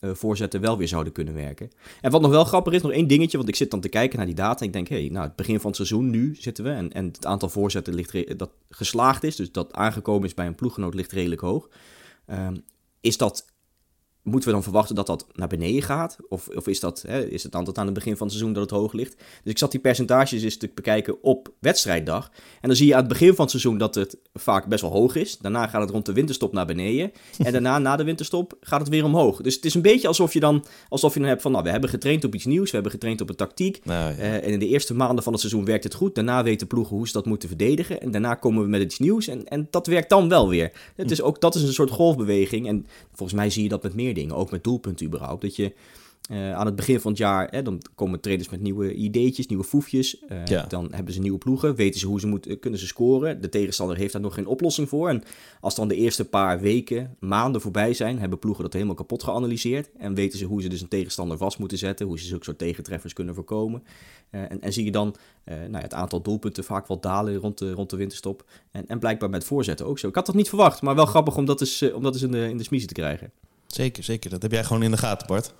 voorzetten 0.00 0.60
wel 0.60 0.78
weer 0.78 0.88
zouden 0.88 1.12
kunnen 1.12 1.34
werken. 1.34 1.70
En 2.00 2.10
wat 2.10 2.20
nog 2.20 2.30
wel 2.30 2.44
grappig 2.44 2.72
is, 2.72 2.82
nog 2.82 2.92
één 2.92 3.06
dingetje, 3.06 3.36
want 3.36 3.48
ik 3.48 3.56
zit 3.56 3.70
dan 3.70 3.80
te 3.80 3.88
kijken 3.88 4.16
naar 4.16 4.26
die 4.26 4.34
data 4.34 4.60
en 4.60 4.66
ik 4.66 4.72
denk, 4.72 4.88
hé, 4.88 5.00
hey, 5.00 5.08
nou, 5.08 5.26
het 5.26 5.36
begin 5.36 5.56
van 5.56 5.66
het 5.66 5.76
seizoen, 5.76 6.10
nu 6.10 6.36
zitten 6.38 6.64
we, 6.64 6.70
en, 6.70 6.92
en 6.92 7.06
het 7.06 7.26
aantal 7.26 7.48
voorzetten 7.48 7.94
ligt 7.94 8.38
dat 8.38 8.50
geslaagd 8.68 9.24
is, 9.24 9.36
dus 9.36 9.52
dat 9.52 9.72
aangekomen 9.72 10.26
is 10.26 10.34
bij 10.34 10.46
een 10.46 10.54
ploeggenoot 10.54 10.94
ligt 10.94 11.12
redelijk 11.12 11.40
hoog. 11.40 11.68
Um, 12.30 12.62
is 13.06 13.16
dat 13.16 13.44
moeten 14.26 14.48
we 14.48 14.54
dan 14.54 14.64
verwachten 14.64 14.94
dat 14.94 15.06
dat 15.06 15.26
naar 15.32 15.48
beneden 15.48 15.82
gaat? 15.82 16.16
Of, 16.28 16.48
of 16.48 16.66
is, 16.66 16.80
dat, 16.80 17.04
hè, 17.06 17.26
is 17.28 17.42
het 17.42 17.52
dan 17.52 17.64
tot 17.64 17.78
aan 17.78 17.84
het 17.84 17.94
begin 17.94 18.16
van 18.16 18.26
het 18.26 18.36
seizoen 18.36 18.54
dat 18.54 18.70
het 18.70 18.78
hoog 18.78 18.92
ligt? 18.92 19.16
Dus 19.16 19.52
ik 19.52 19.58
zat 19.58 19.70
die 19.70 19.80
percentages 19.80 20.42
eens 20.42 20.56
te 20.56 20.70
bekijken 20.74 21.22
op 21.22 21.52
wedstrijddag. 21.60 22.30
En 22.60 22.68
dan 22.68 22.76
zie 22.76 22.86
je 22.86 22.92
aan 22.92 23.00
het 23.00 23.08
begin 23.08 23.34
van 23.34 23.40
het 23.40 23.50
seizoen 23.50 23.78
dat 23.78 23.94
het 23.94 24.16
vaak 24.34 24.66
best 24.66 24.82
wel 24.82 24.90
hoog 24.90 25.14
is. 25.14 25.38
Daarna 25.38 25.66
gaat 25.66 25.80
het 25.80 25.90
rond 25.90 26.06
de 26.06 26.12
winterstop 26.12 26.52
naar 26.52 26.66
beneden. 26.66 27.12
En 27.38 27.52
daarna, 27.52 27.78
na 27.78 27.96
de 27.96 28.04
winterstop, 28.04 28.56
gaat 28.60 28.80
het 28.80 28.88
weer 28.88 29.04
omhoog. 29.04 29.40
Dus 29.40 29.54
het 29.54 29.64
is 29.64 29.74
een 29.74 29.82
beetje 29.82 30.08
alsof 30.08 30.32
je 30.32 30.40
dan, 30.40 30.64
alsof 30.88 31.14
je 31.14 31.20
dan 31.20 31.28
hebt 31.28 31.42
van... 31.42 31.52
Nou, 31.52 31.64
we 31.64 31.70
hebben 31.70 31.90
getraind 31.90 32.24
op 32.24 32.34
iets 32.34 32.44
nieuws, 32.44 32.66
we 32.66 32.74
hebben 32.74 32.92
getraind 32.92 33.20
op 33.20 33.28
een 33.28 33.36
tactiek. 33.36 33.80
Nou, 33.84 34.14
ja. 34.14 34.18
uh, 34.18 34.34
en 34.34 34.42
in 34.42 34.58
de 34.58 34.68
eerste 34.68 34.94
maanden 34.94 35.22
van 35.22 35.32
het 35.32 35.40
seizoen 35.40 35.64
werkt 35.64 35.84
het 35.84 35.94
goed. 35.94 36.14
Daarna 36.14 36.42
weten 36.42 36.66
ploegen 36.66 36.96
hoe 36.96 37.06
ze 37.06 37.12
dat 37.12 37.26
moeten 37.26 37.48
verdedigen. 37.48 38.00
En 38.00 38.10
daarna 38.10 38.34
komen 38.34 38.62
we 38.62 38.68
met 38.68 38.82
iets 38.82 38.98
nieuws. 38.98 39.28
En, 39.28 39.48
en 39.48 39.66
dat 39.70 39.86
werkt 39.86 40.10
dan 40.10 40.28
wel 40.28 40.48
weer. 40.48 40.72
Het 40.96 41.10
is 41.10 41.22
ook, 41.22 41.40
dat 41.40 41.54
is 41.54 41.62
een 41.62 41.72
soort 41.72 41.90
golfbeweging. 41.90 42.68
En 42.68 42.86
volgens 43.12 43.38
mij 43.38 43.50
zie 43.50 43.62
je 43.62 43.68
dat 43.68 43.82
met 43.82 43.94
meer 43.94 44.14
dingen. 44.16 44.34
Ook 44.34 44.50
met 44.50 44.64
doelpunten 44.64 45.06
überhaupt. 45.06 45.42
Dat 45.42 45.56
je 45.56 45.72
uh, 46.30 46.52
aan 46.52 46.66
het 46.66 46.76
begin 46.76 47.00
van 47.00 47.10
het 47.10 47.20
jaar, 47.20 47.48
hè, 47.50 47.62
dan 47.62 47.82
komen 47.94 48.20
trainers 48.20 48.48
met 48.48 48.60
nieuwe 48.60 48.94
ideetjes, 48.94 49.46
nieuwe 49.46 49.64
foefjes. 49.64 50.22
Uh, 50.28 50.46
ja. 50.46 50.62
Dan 50.62 50.88
hebben 50.94 51.14
ze 51.14 51.20
nieuwe 51.20 51.38
ploegen, 51.38 51.74
weten 51.74 52.00
ze 52.00 52.06
hoe 52.06 52.20
ze 52.20 52.26
moeten, 52.26 52.58
kunnen 52.58 52.80
ze 52.80 52.86
scoren. 52.86 53.40
De 53.40 53.48
tegenstander 53.48 53.96
heeft 53.96 54.12
daar 54.12 54.22
nog 54.22 54.34
geen 54.34 54.46
oplossing 54.46 54.88
voor. 54.88 55.08
En 55.08 55.22
als 55.60 55.74
dan 55.74 55.88
de 55.88 55.94
eerste 55.94 56.24
paar 56.24 56.60
weken, 56.60 57.16
maanden 57.20 57.60
voorbij 57.60 57.94
zijn, 57.94 58.18
hebben 58.18 58.38
ploegen 58.38 58.62
dat 58.62 58.72
helemaal 58.72 58.94
kapot 58.94 59.22
geanalyseerd. 59.22 59.90
En 59.98 60.14
weten 60.14 60.38
ze 60.38 60.44
hoe 60.44 60.62
ze 60.62 60.68
dus 60.68 60.80
een 60.80 60.88
tegenstander 60.88 61.38
vast 61.38 61.58
moeten 61.58 61.78
zetten, 61.78 62.06
hoe 62.06 62.18
ze 62.18 62.26
zulke 62.26 62.44
soort 62.44 62.58
tegentreffers 62.58 63.12
kunnen 63.12 63.34
voorkomen. 63.34 63.82
Uh, 64.30 64.40
en, 64.50 64.60
en, 64.60 64.72
zie 64.72 64.84
je 64.84 64.92
dan 64.92 65.14
nou 65.44 65.72
ja, 65.72 65.80
het 65.80 65.94
aantal 65.94 66.22
doelpunten 66.22 66.64
vaak 66.64 66.86
wel 66.86 67.00
dalen 67.00 67.36
rond 67.36 67.58
de, 67.58 67.72
rond 67.72 67.90
de 67.90 67.96
winterstop. 67.96 68.44
En, 68.70 68.88
en 68.88 68.98
blijkbaar 68.98 69.30
met 69.30 69.44
voorzetten 69.44 69.86
ook 69.86 69.98
zo. 69.98 70.08
Ik 70.08 70.14
had 70.14 70.26
dat 70.26 70.34
niet 70.34 70.48
verwacht, 70.48 70.82
maar 70.82 70.94
wel 70.94 71.06
grappig 71.06 71.36
om 71.36 71.44
dat 71.44 71.60
eens, 71.60 71.92
om 71.92 72.02
dat 72.02 72.14
eens 72.14 72.22
in 72.22 72.30
de, 72.30 72.48
in 72.48 72.56
de 72.56 72.64
smiezen 72.64 72.88
te 72.88 72.94
krijgen. 72.94 73.32
Zeker, 73.66 74.04
zeker. 74.04 74.30
Dat 74.30 74.42
heb 74.42 74.52
jij 74.52 74.64
gewoon 74.64 74.82
in 74.82 74.90
de 74.90 74.96
gaten, 74.96 75.26
Bart. 75.26 75.52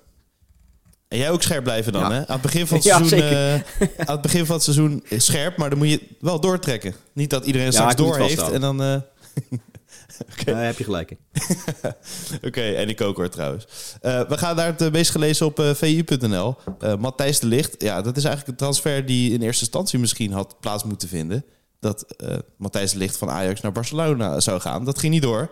En 1.07 1.17
jij 1.17 1.31
ook 1.31 1.41
scherp 1.41 1.63
blijven 1.63 1.93
dan, 1.93 2.11
hè? 2.11 2.19
Aan 2.19 2.25
het 2.27 2.41
begin 2.41 2.67
van 2.67 2.77
het 2.77 2.85
seizoen, 3.09 3.19
uh, 3.19 3.53
aan 4.07 4.15
het 4.15 4.21
begin 4.21 4.45
van 4.45 4.55
het 4.55 4.63
seizoen 4.63 5.03
scherp, 5.09 5.57
maar 5.57 5.69
dan 5.69 5.77
moet 5.77 5.89
je 5.89 6.07
wel 6.19 6.39
doortrekken. 6.39 6.95
Niet 7.13 7.29
dat 7.29 7.45
iedereen 7.45 7.73
straks 7.73 7.95
door 7.95 8.17
heeft 8.17 8.51
en 8.51 8.61
dan... 8.61 8.83
Uh... 8.83 8.95
okay. 10.41 10.65
Heb 10.65 10.77
je 10.77 10.83
gelijk 10.83 11.11
Oké, 12.35 12.45
okay, 12.45 12.75
en 12.75 12.89
ik 12.89 13.01
ook 13.01 13.15
hoor 13.15 13.29
trouwens. 13.29 13.65
We 14.01 14.37
gaan 14.37 14.55
daar 14.55 14.73
het 14.77 14.91
meest 14.91 15.11
gelezen 15.11 15.45
op 15.45 15.61
VU.nl. 15.75 16.55
Matthijs 16.99 17.39
de 17.39 17.47
Licht, 17.47 17.75
ja, 17.77 18.01
dat 18.01 18.17
is 18.17 18.23
eigenlijk 18.23 18.51
een 18.51 18.65
transfer 18.65 19.05
die 19.05 19.33
in 19.33 19.41
eerste 19.41 19.63
instantie 19.63 19.99
misschien 19.99 20.31
had 20.31 20.59
plaats 20.59 20.83
moeten 20.83 21.07
vinden. 21.07 21.45
Dat 21.79 22.05
Matthijs 22.57 22.91
de 22.91 22.97
Licht 22.97 23.17
van 23.17 23.29
Ajax 23.29 23.61
naar 23.61 23.71
Barcelona 23.71 24.39
zou 24.39 24.59
gaan. 24.59 24.85
Dat 24.85 24.99
ging 24.99 25.13
niet 25.13 25.21
door. 25.21 25.49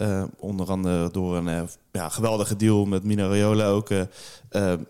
Uh, 0.00 0.22
onder 0.36 0.70
andere 0.70 1.10
door 1.10 1.36
een 1.36 1.46
uh, 1.46 1.62
ja, 1.92 2.08
geweldige 2.08 2.56
deal 2.56 2.84
met 2.84 3.04
Mino 3.04 3.28
Raiola 3.28 3.66
ook 3.66 3.90
uh, 3.90 4.02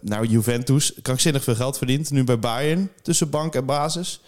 naar 0.01 0.25
Juventus. 0.25 0.95
Krankzinnig 1.03 1.45
veel 1.45 1.55
geld 1.55 1.79
verdiend. 1.79 2.11
Nu 2.11 2.25
bij 2.25 2.39
Bayern, 2.39 2.91
tussen 3.03 3.31
bank 3.31 3.55
en 3.55 3.65
basis. 3.65 4.21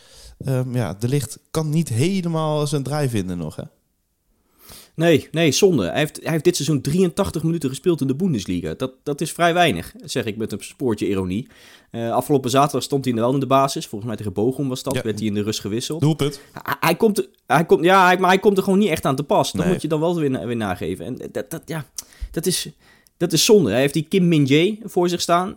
Ehm, 0.44 0.74
ja, 0.76 0.94
de 0.94 1.08
licht 1.08 1.38
kan 1.50 1.70
niet 1.70 1.88
helemaal 1.88 2.66
zijn 2.66 2.82
draai 2.82 3.08
vinden 3.08 3.38
nog, 3.38 3.56
hè? 3.56 3.62
Nee, 4.94 5.28
nee, 5.30 5.52
zonde. 5.52 5.86
Hij 5.86 5.98
heeft, 5.98 6.18
hij 6.22 6.32
heeft 6.32 6.44
dit 6.44 6.56
seizoen 6.56 6.80
83 6.80 7.42
minuten 7.42 7.68
gespeeld 7.68 8.00
in 8.00 8.06
de 8.06 8.14
Bundesliga. 8.14 8.74
Dat, 8.76 8.92
dat 9.02 9.20
is 9.20 9.32
vrij 9.32 9.54
weinig, 9.54 9.92
zeg 10.04 10.24
ik 10.24 10.36
met 10.36 10.52
een 10.52 10.62
spoortje 10.62 11.08
ironie. 11.08 11.48
Uh, 11.90 12.12
afgelopen 12.12 12.50
zaterdag 12.50 12.82
stond 12.82 13.04
hij 13.04 13.14
wel 13.14 13.34
in 13.34 13.40
de 13.40 13.46
basis. 13.46 13.86
Volgens 13.86 14.08
mij 14.08 14.18
tegen 14.18 14.32
Bochum 14.32 14.68
was 14.68 14.82
dat. 14.82 14.94
Ja. 14.94 15.02
Werd 15.02 15.18
hij 15.18 15.28
in 15.28 15.34
de 15.34 15.42
rust 15.42 15.60
gewisseld. 15.60 16.00
Doelpunt. 16.00 16.40
Hij, 16.52 16.76
hij, 16.80 16.94
komt, 16.94 17.28
hij 17.46 17.64
komt, 17.64 17.84
ja, 17.84 18.06
hij, 18.06 18.18
maar 18.18 18.30
hij 18.30 18.38
komt 18.38 18.56
er 18.56 18.62
gewoon 18.62 18.78
niet 18.78 18.88
echt 18.88 19.04
aan 19.04 19.16
te 19.16 19.24
pas. 19.24 19.52
Dat 19.52 19.62
nee. 19.62 19.72
moet 19.72 19.82
je 19.82 19.88
dan 19.88 20.00
wel 20.00 20.16
weer, 20.16 20.46
weer 20.46 20.56
nageven. 20.56 21.04
En 21.04 21.18
dat, 21.32 21.50
dat, 21.50 21.62
ja, 21.66 21.86
dat 22.30 22.46
is 22.46 22.68
dat 23.22 23.32
is 23.32 23.44
zonde. 23.44 23.70
Hij 23.70 23.80
heeft 23.80 23.94
die 23.94 24.06
Kim 24.08 24.28
Min-jae 24.28 24.78
voor 24.82 25.08
zich 25.08 25.20
staan. 25.20 25.56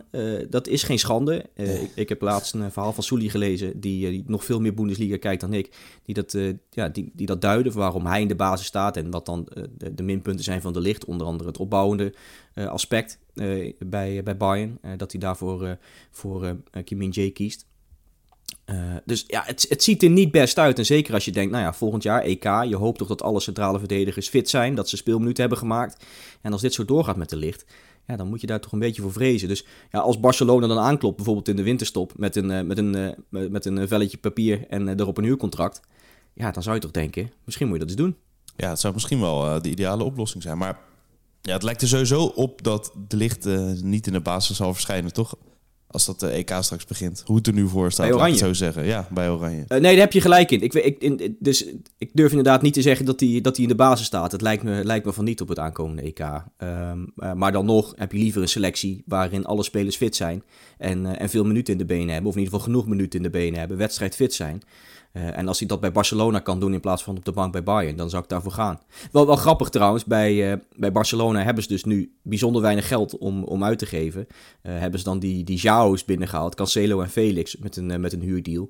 dat 0.50 0.68
is 0.68 0.82
geen 0.82 0.98
schande. 0.98 1.44
ik, 1.54 1.90
ik, 1.94 2.08
heb 2.08 2.20
laatst 2.20 2.54
een 2.54 2.72
verhaal 2.72 2.92
van 2.92 3.02
Souli 3.02 3.30
gelezen, 3.30 3.80
die, 3.80 4.10
die, 4.10 4.24
nog 4.26 4.44
veel 4.44 4.60
meer 4.60 4.74
Bundesliga 4.74 5.16
kijkt 5.16 5.40
dan 5.40 5.52
ik. 5.52 5.76
Die 6.04 6.14
dat, 6.14 6.36
ja, 6.70 6.88
die, 6.88 7.10
die 7.14 7.26
dat 7.26 7.40
duiden, 7.40 7.72
waarom 7.72 8.06
hij 8.06 8.20
in 8.20 8.28
de 8.28 8.34
basis 8.34 8.66
staat 8.66 8.96
en 8.96 9.10
wat 9.10 9.26
dan 9.26 9.48
de, 9.76 9.94
de, 9.94 10.02
minpunten 10.02 10.44
zijn 10.44 10.60
van 10.60 10.72
de 10.72 10.80
licht. 10.80 11.04
Onder 11.04 11.26
andere 11.26 11.48
het 11.48 11.58
opbouwende 11.58 12.14
aspect 12.54 13.18
bij, 13.78 14.22
bij 14.24 14.36
Bayern. 14.36 14.78
dat 14.96 15.12
hij 15.12 15.20
daarvoor 15.20 15.78
voor 16.10 16.56
Kim 16.84 16.98
Min-jae 16.98 17.30
kiest. 17.30 17.66
Uh, 18.70 18.96
dus 19.04 19.24
ja, 19.26 19.42
het, 19.44 19.66
het, 19.68 19.82
ziet 19.82 20.02
er 20.02 20.10
niet 20.10 20.30
best 20.30 20.58
uit. 20.58 20.78
En 20.78 20.86
zeker 20.86 21.14
als 21.14 21.24
je 21.24 21.32
denkt, 21.32 21.52
nou 21.52 21.64
ja, 21.64 21.72
volgend 21.72 22.02
jaar 22.02 22.22
EK. 22.22 22.44
Je 22.44 22.76
hoopt 22.76 22.98
toch 22.98 23.08
dat 23.08 23.22
alle 23.22 23.40
centrale 23.40 23.78
verdedigers 23.78 24.28
fit 24.28 24.48
zijn. 24.48 24.74
Dat 24.74 24.88
ze 24.88 24.96
speelminuten 24.96 25.40
hebben 25.40 25.58
gemaakt. 25.58 26.04
En 26.40 26.52
als 26.52 26.60
dit 26.60 26.74
zo 26.74 26.84
doorgaat 26.84 27.16
met 27.16 27.30
de 27.30 27.36
licht. 27.36 27.64
Ja, 28.06 28.16
dan 28.16 28.28
moet 28.28 28.40
je 28.40 28.46
daar 28.46 28.60
toch 28.60 28.72
een 28.72 28.78
beetje 28.78 29.02
voor 29.02 29.12
vrezen. 29.12 29.48
Dus 29.48 29.64
ja, 29.90 29.98
als 29.98 30.20
Barcelona 30.20 30.66
dan 30.66 30.78
aanklopt, 30.78 31.16
bijvoorbeeld 31.16 31.48
in 31.48 31.56
de 31.56 31.62
winterstop. 31.62 32.12
Met 32.16 32.36
een, 32.36 32.50
uh, 32.50 32.60
met 32.60 32.78
een, 32.78 32.94
uh, 33.30 33.50
met 33.50 33.64
een 33.64 33.88
velletje 33.88 34.18
papier 34.18 34.66
en 34.68 35.00
erop 35.00 35.18
een 35.18 35.24
huurcontract. 35.24 35.80
Ja, 36.32 36.50
dan 36.50 36.62
zou 36.62 36.74
je 36.74 36.80
toch 36.80 36.90
denken, 36.90 37.30
misschien 37.44 37.66
moet 37.66 37.78
je 37.78 37.86
dat 37.86 37.90
eens 37.90 38.02
doen. 38.02 38.16
Ja, 38.56 38.68
het 38.68 38.80
zou 38.80 38.94
misschien 38.94 39.20
wel 39.20 39.62
de 39.62 39.68
ideale 39.68 40.04
oplossing 40.04 40.42
zijn. 40.42 40.58
Maar 40.58 40.78
ja, 41.42 41.52
het 41.52 41.62
lijkt 41.62 41.82
er 41.82 41.88
sowieso 41.88 42.24
op 42.24 42.62
dat 42.62 42.92
de 43.08 43.16
licht 43.16 43.44
niet 43.82 44.06
in 44.06 44.12
de 44.12 44.20
basis 44.20 44.56
zal 44.56 44.72
verschijnen, 44.72 45.12
toch? 45.12 45.34
Als 45.90 46.06
dat 46.06 46.20
de 46.20 46.28
EK 46.28 46.52
straks 46.60 46.84
begint. 46.84 47.22
Hoe 47.26 47.36
het 47.36 47.46
er 47.46 47.52
nu 47.52 47.68
voor 47.68 47.92
staat, 47.92 48.16
bij 48.16 48.36
zo 48.36 48.52
zeggen. 48.52 48.84
Ja, 48.84 49.08
bij 49.10 49.30
Oranje. 49.30 49.64
Uh, 49.68 49.68
nee, 49.68 49.80
daar 49.80 49.94
heb 49.94 50.12
je 50.12 50.20
gelijk 50.20 50.50
in. 50.50 50.60
Ik, 50.60 50.74
ik, 50.74 50.98
in, 50.98 51.36
dus 51.38 51.66
ik 51.98 52.10
durf 52.12 52.30
inderdaad 52.30 52.62
niet 52.62 52.74
te 52.74 52.82
zeggen 52.82 53.06
dat 53.06 53.20
hij 53.20 53.40
dat 53.40 53.58
in 53.58 53.68
de 53.68 53.74
basis 53.74 54.06
staat. 54.06 54.32
Het 54.32 54.40
lijkt 54.40 54.62
me, 54.62 54.84
lijkt 54.84 55.06
me 55.06 55.12
van 55.12 55.24
niet 55.24 55.40
op 55.40 55.48
het 55.48 55.58
aankomende 55.58 56.02
EK. 56.02 56.18
Um, 56.18 56.42
ehm, 56.56 57.00
uh, 57.16 57.32
maar 57.32 57.52
dan 57.52 57.64
nog 57.64 57.92
heb 57.96 58.12
je 58.12 58.18
liever 58.18 58.42
een 58.42 58.48
selectie 58.48 59.02
waarin 59.06 59.44
alle 59.44 59.62
spelers 59.62 59.96
fit 59.96 60.16
zijn. 60.16 60.42
En, 60.78 61.04
uh, 61.04 61.20
en 61.20 61.28
veel 61.28 61.44
minuten 61.44 61.72
in 61.72 61.78
de 61.78 61.84
benen 61.84 62.08
hebben. 62.08 62.28
Of 62.28 62.36
in 62.36 62.42
ieder 62.42 62.54
geval 62.58 62.72
genoeg 62.72 62.86
minuten 62.88 63.18
in 63.18 63.22
de 63.22 63.30
benen 63.30 63.58
hebben. 63.58 63.76
Wedstrijd 63.76 64.14
fit 64.14 64.34
zijn. 64.34 64.62
Uh, 65.16 65.38
en 65.38 65.48
als 65.48 65.58
hij 65.58 65.68
dat 65.68 65.80
bij 65.80 65.92
Barcelona 65.92 66.38
kan 66.38 66.60
doen 66.60 66.72
in 66.72 66.80
plaats 66.80 67.02
van 67.02 67.16
op 67.16 67.24
de 67.24 67.32
bank 67.32 67.52
bij 67.52 67.62
Bayern, 67.62 67.96
dan 67.96 68.10
zou 68.10 68.22
ik 68.22 68.28
daarvoor 68.28 68.52
gaan. 68.52 68.80
Wel, 69.12 69.26
wel 69.26 69.36
grappig 69.36 69.68
trouwens, 69.68 70.04
bij, 70.04 70.50
uh, 70.50 70.56
bij 70.74 70.92
Barcelona 70.92 71.42
hebben 71.42 71.62
ze 71.62 71.68
dus 71.68 71.84
nu 71.84 72.12
bijzonder 72.22 72.62
weinig 72.62 72.88
geld 72.88 73.18
om, 73.18 73.44
om 73.44 73.64
uit 73.64 73.78
te 73.78 73.86
geven. 73.86 74.26
Uh, 74.62 74.78
hebben 74.78 74.98
ze 74.98 75.04
dan 75.04 75.18
die, 75.18 75.44
die 75.44 75.58
Jao's 75.58 76.04
binnengehaald, 76.04 76.54
Cancelo 76.54 77.00
en 77.00 77.10
Felix, 77.10 77.56
met 77.56 77.76
een, 77.76 78.00
met 78.00 78.12
een 78.12 78.20
huurdeal. 78.20 78.68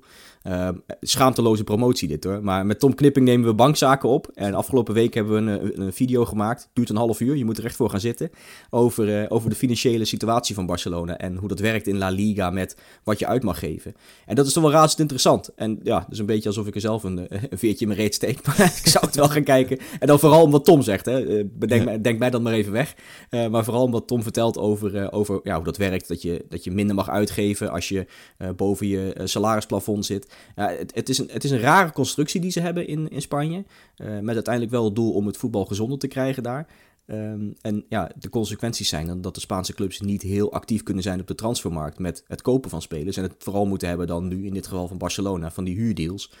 Schaamteloze 1.01 1.63
promotie 1.63 2.07
dit 2.07 2.23
hoor. 2.23 2.43
Maar 2.43 2.65
met 2.65 2.79
Tom 2.79 2.95
Knipping 2.95 3.25
nemen 3.25 3.47
we 3.47 3.53
bankzaken 3.53 4.09
op. 4.09 4.31
En 4.33 4.53
afgelopen 4.53 4.93
week 4.93 5.13
hebben 5.13 5.45
we 5.45 5.51
een, 5.51 5.81
een 5.81 5.93
video 5.93 6.25
gemaakt, 6.25 6.69
duurt 6.73 6.89
een 6.89 6.95
half 6.95 7.19
uur, 7.19 7.35
je 7.35 7.45
moet 7.45 7.57
er 7.57 7.65
echt 7.65 7.75
voor 7.75 7.89
gaan 7.89 7.99
zitten. 7.99 8.29
Over, 8.69 9.29
over 9.29 9.49
de 9.49 9.55
financiële 9.55 10.05
situatie 10.05 10.55
van 10.55 10.65
Barcelona 10.65 11.17
en 11.17 11.35
hoe 11.35 11.47
dat 11.47 11.59
werkt 11.59 11.87
in 11.87 11.97
La 11.97 12.09
Liga 12.09 12.49
met 12.49 12.77
wat 13.03 13.19
je 13.19 13.27
uit 13.27 13.43
mag 13.43 13.59
geven. 13.59 13.95
En 14.25 14.35
dat 14.35 14.45
is 14.45 14.53
toch 14.53 14.63
wel 14.63 14.71
razend 14.71 14.99
interessant. 14.99 15.49
En 15.55 15.79
ja, 15.83 16.05
dus 16.09 16.19
een 16.19 16.25
beetje 16.25 16.49
alsof 16.49 16.67
ik 16.67 16.75
er 16.75 16.81
zelf 16.81 17.03
een, 17.03 17.27
eh, 17.27 17.43
een 17.49 17.57
veertje 17.57 17.81
in 17.81 17.87
mijn 17.87 17.99
reet 17.99 18.13
steek. 18.13 18.39
Maar 18.47 18.73
ik 18.83 18.87
zou 18.87 19.05
het 19.05 19.15
wel 19.15 19.29
gaan 19.29 19.43
kijken. 19.43 19.77
En 19.99 20.07
dan 20.07 20.19
vooral 20.19 20.41
omdat 20.41 20.65
Tom 20.65 20.81
zegt. 20.81 21.05
Hè. 21.05 21.37
Eh, 21.37 21.45
bedenk, 21.53 21.85
mij, 21.85 22.01
denk 22.01 22.19
mij 22.19 22.29
dan 22.29 22.41
maar 22.41 22.53
even 22.53 22.71
weg. 22.71 22.95
Uh, 23.29 23.47
maar 23.47 23.63
vooral 23.63 23.83
omdat 23.83 24.07
Tom 24.07 24.23
vertelt 24.23 24.57
over, 24.57 24.95
uh, 24.95 25.07
over 25.11 25.39
ja, 25.43 25.55
hoe 25.55 25.63
dat 25.63 25.77
werkt. 25.77 26.07
Dat 26.07 26.21
je, 26.21 26.45
dat 26.49 26.63
je 26.63 26.71
minder 26.71 26.95
mag 26.95 27.09
uitgeven 27.09 27.71
als 27.71 27.89
je 27.89 28.05
uh, 28.37 28.49
boven 28.55 28.87
je 28.87 29.21
salarisplafond 29.23 30.05
zit. 30.05 30.35
Het, 30.55 30.95
het, 30.95 31.09
is 31.09 31.17
een, 31.17 31.29
het 31.31 31.43
is 31.43 31.51
een 31.51 31.59
rare 31.59 31.91
constructie 31.91 32.41
die 32.41 32.51
ze 32.51 32.59
hebben 32.59 32.87
in, 32.87 33.09
in 33.09 33.21
Spanje. 33.21 33.65
met 33.97 34.35
uiteindelijk 34.35 34.73
wel 34.73 34.85
het 34.85 34.95
doel 34.95 35.13
om 35.13 35.27
het 35.27 35.37
voetbal 35.37 35.65
gezonder 35.65 35.97
te 35.97 36.07
krijgen 36.07 36.43
daar. 36.43 36.67
Um, 37.09 37.53
en 37.61 37.85
ja, 37.89 38.11
de 38.19 38.29
consequenties 38.29 38.89
zijn 38.89 39.07
dan 39.07 39.21
dat 39.21 39.35
de 39.35 39.39
Spaanse 39.39 39.73
clubs 39.73 39.99
niet 39.99 40.21
heel 40.21 40.51
actief 40.53 40.83
kunnen 40.83 41.03
zijn 41.03 41.19
op 41.19 41.27
de 41.27 41.35
transfermarkt 41.35 41.99
met 41.99 42.23
het 42.27 42.41
kopen 42.41 42.69
van 42.69 42.81
spelers. 42.81 43.17
En 43.17 43.23
het 43.23 43.35
vooral 43.37 43.65
moeten 43.65 43.87
hebben 43.87 44.07
dan 44.07 44.27
nu, 44.27 44.45
in 44.45 44.53
dit 44.53 44.67
geval 44.67 44.87
van 44.87 44.97
Barcelona, 44.97 45.51
van 45.51 45.63
die 45.63 45.75
huurdeals. 45.75 46.31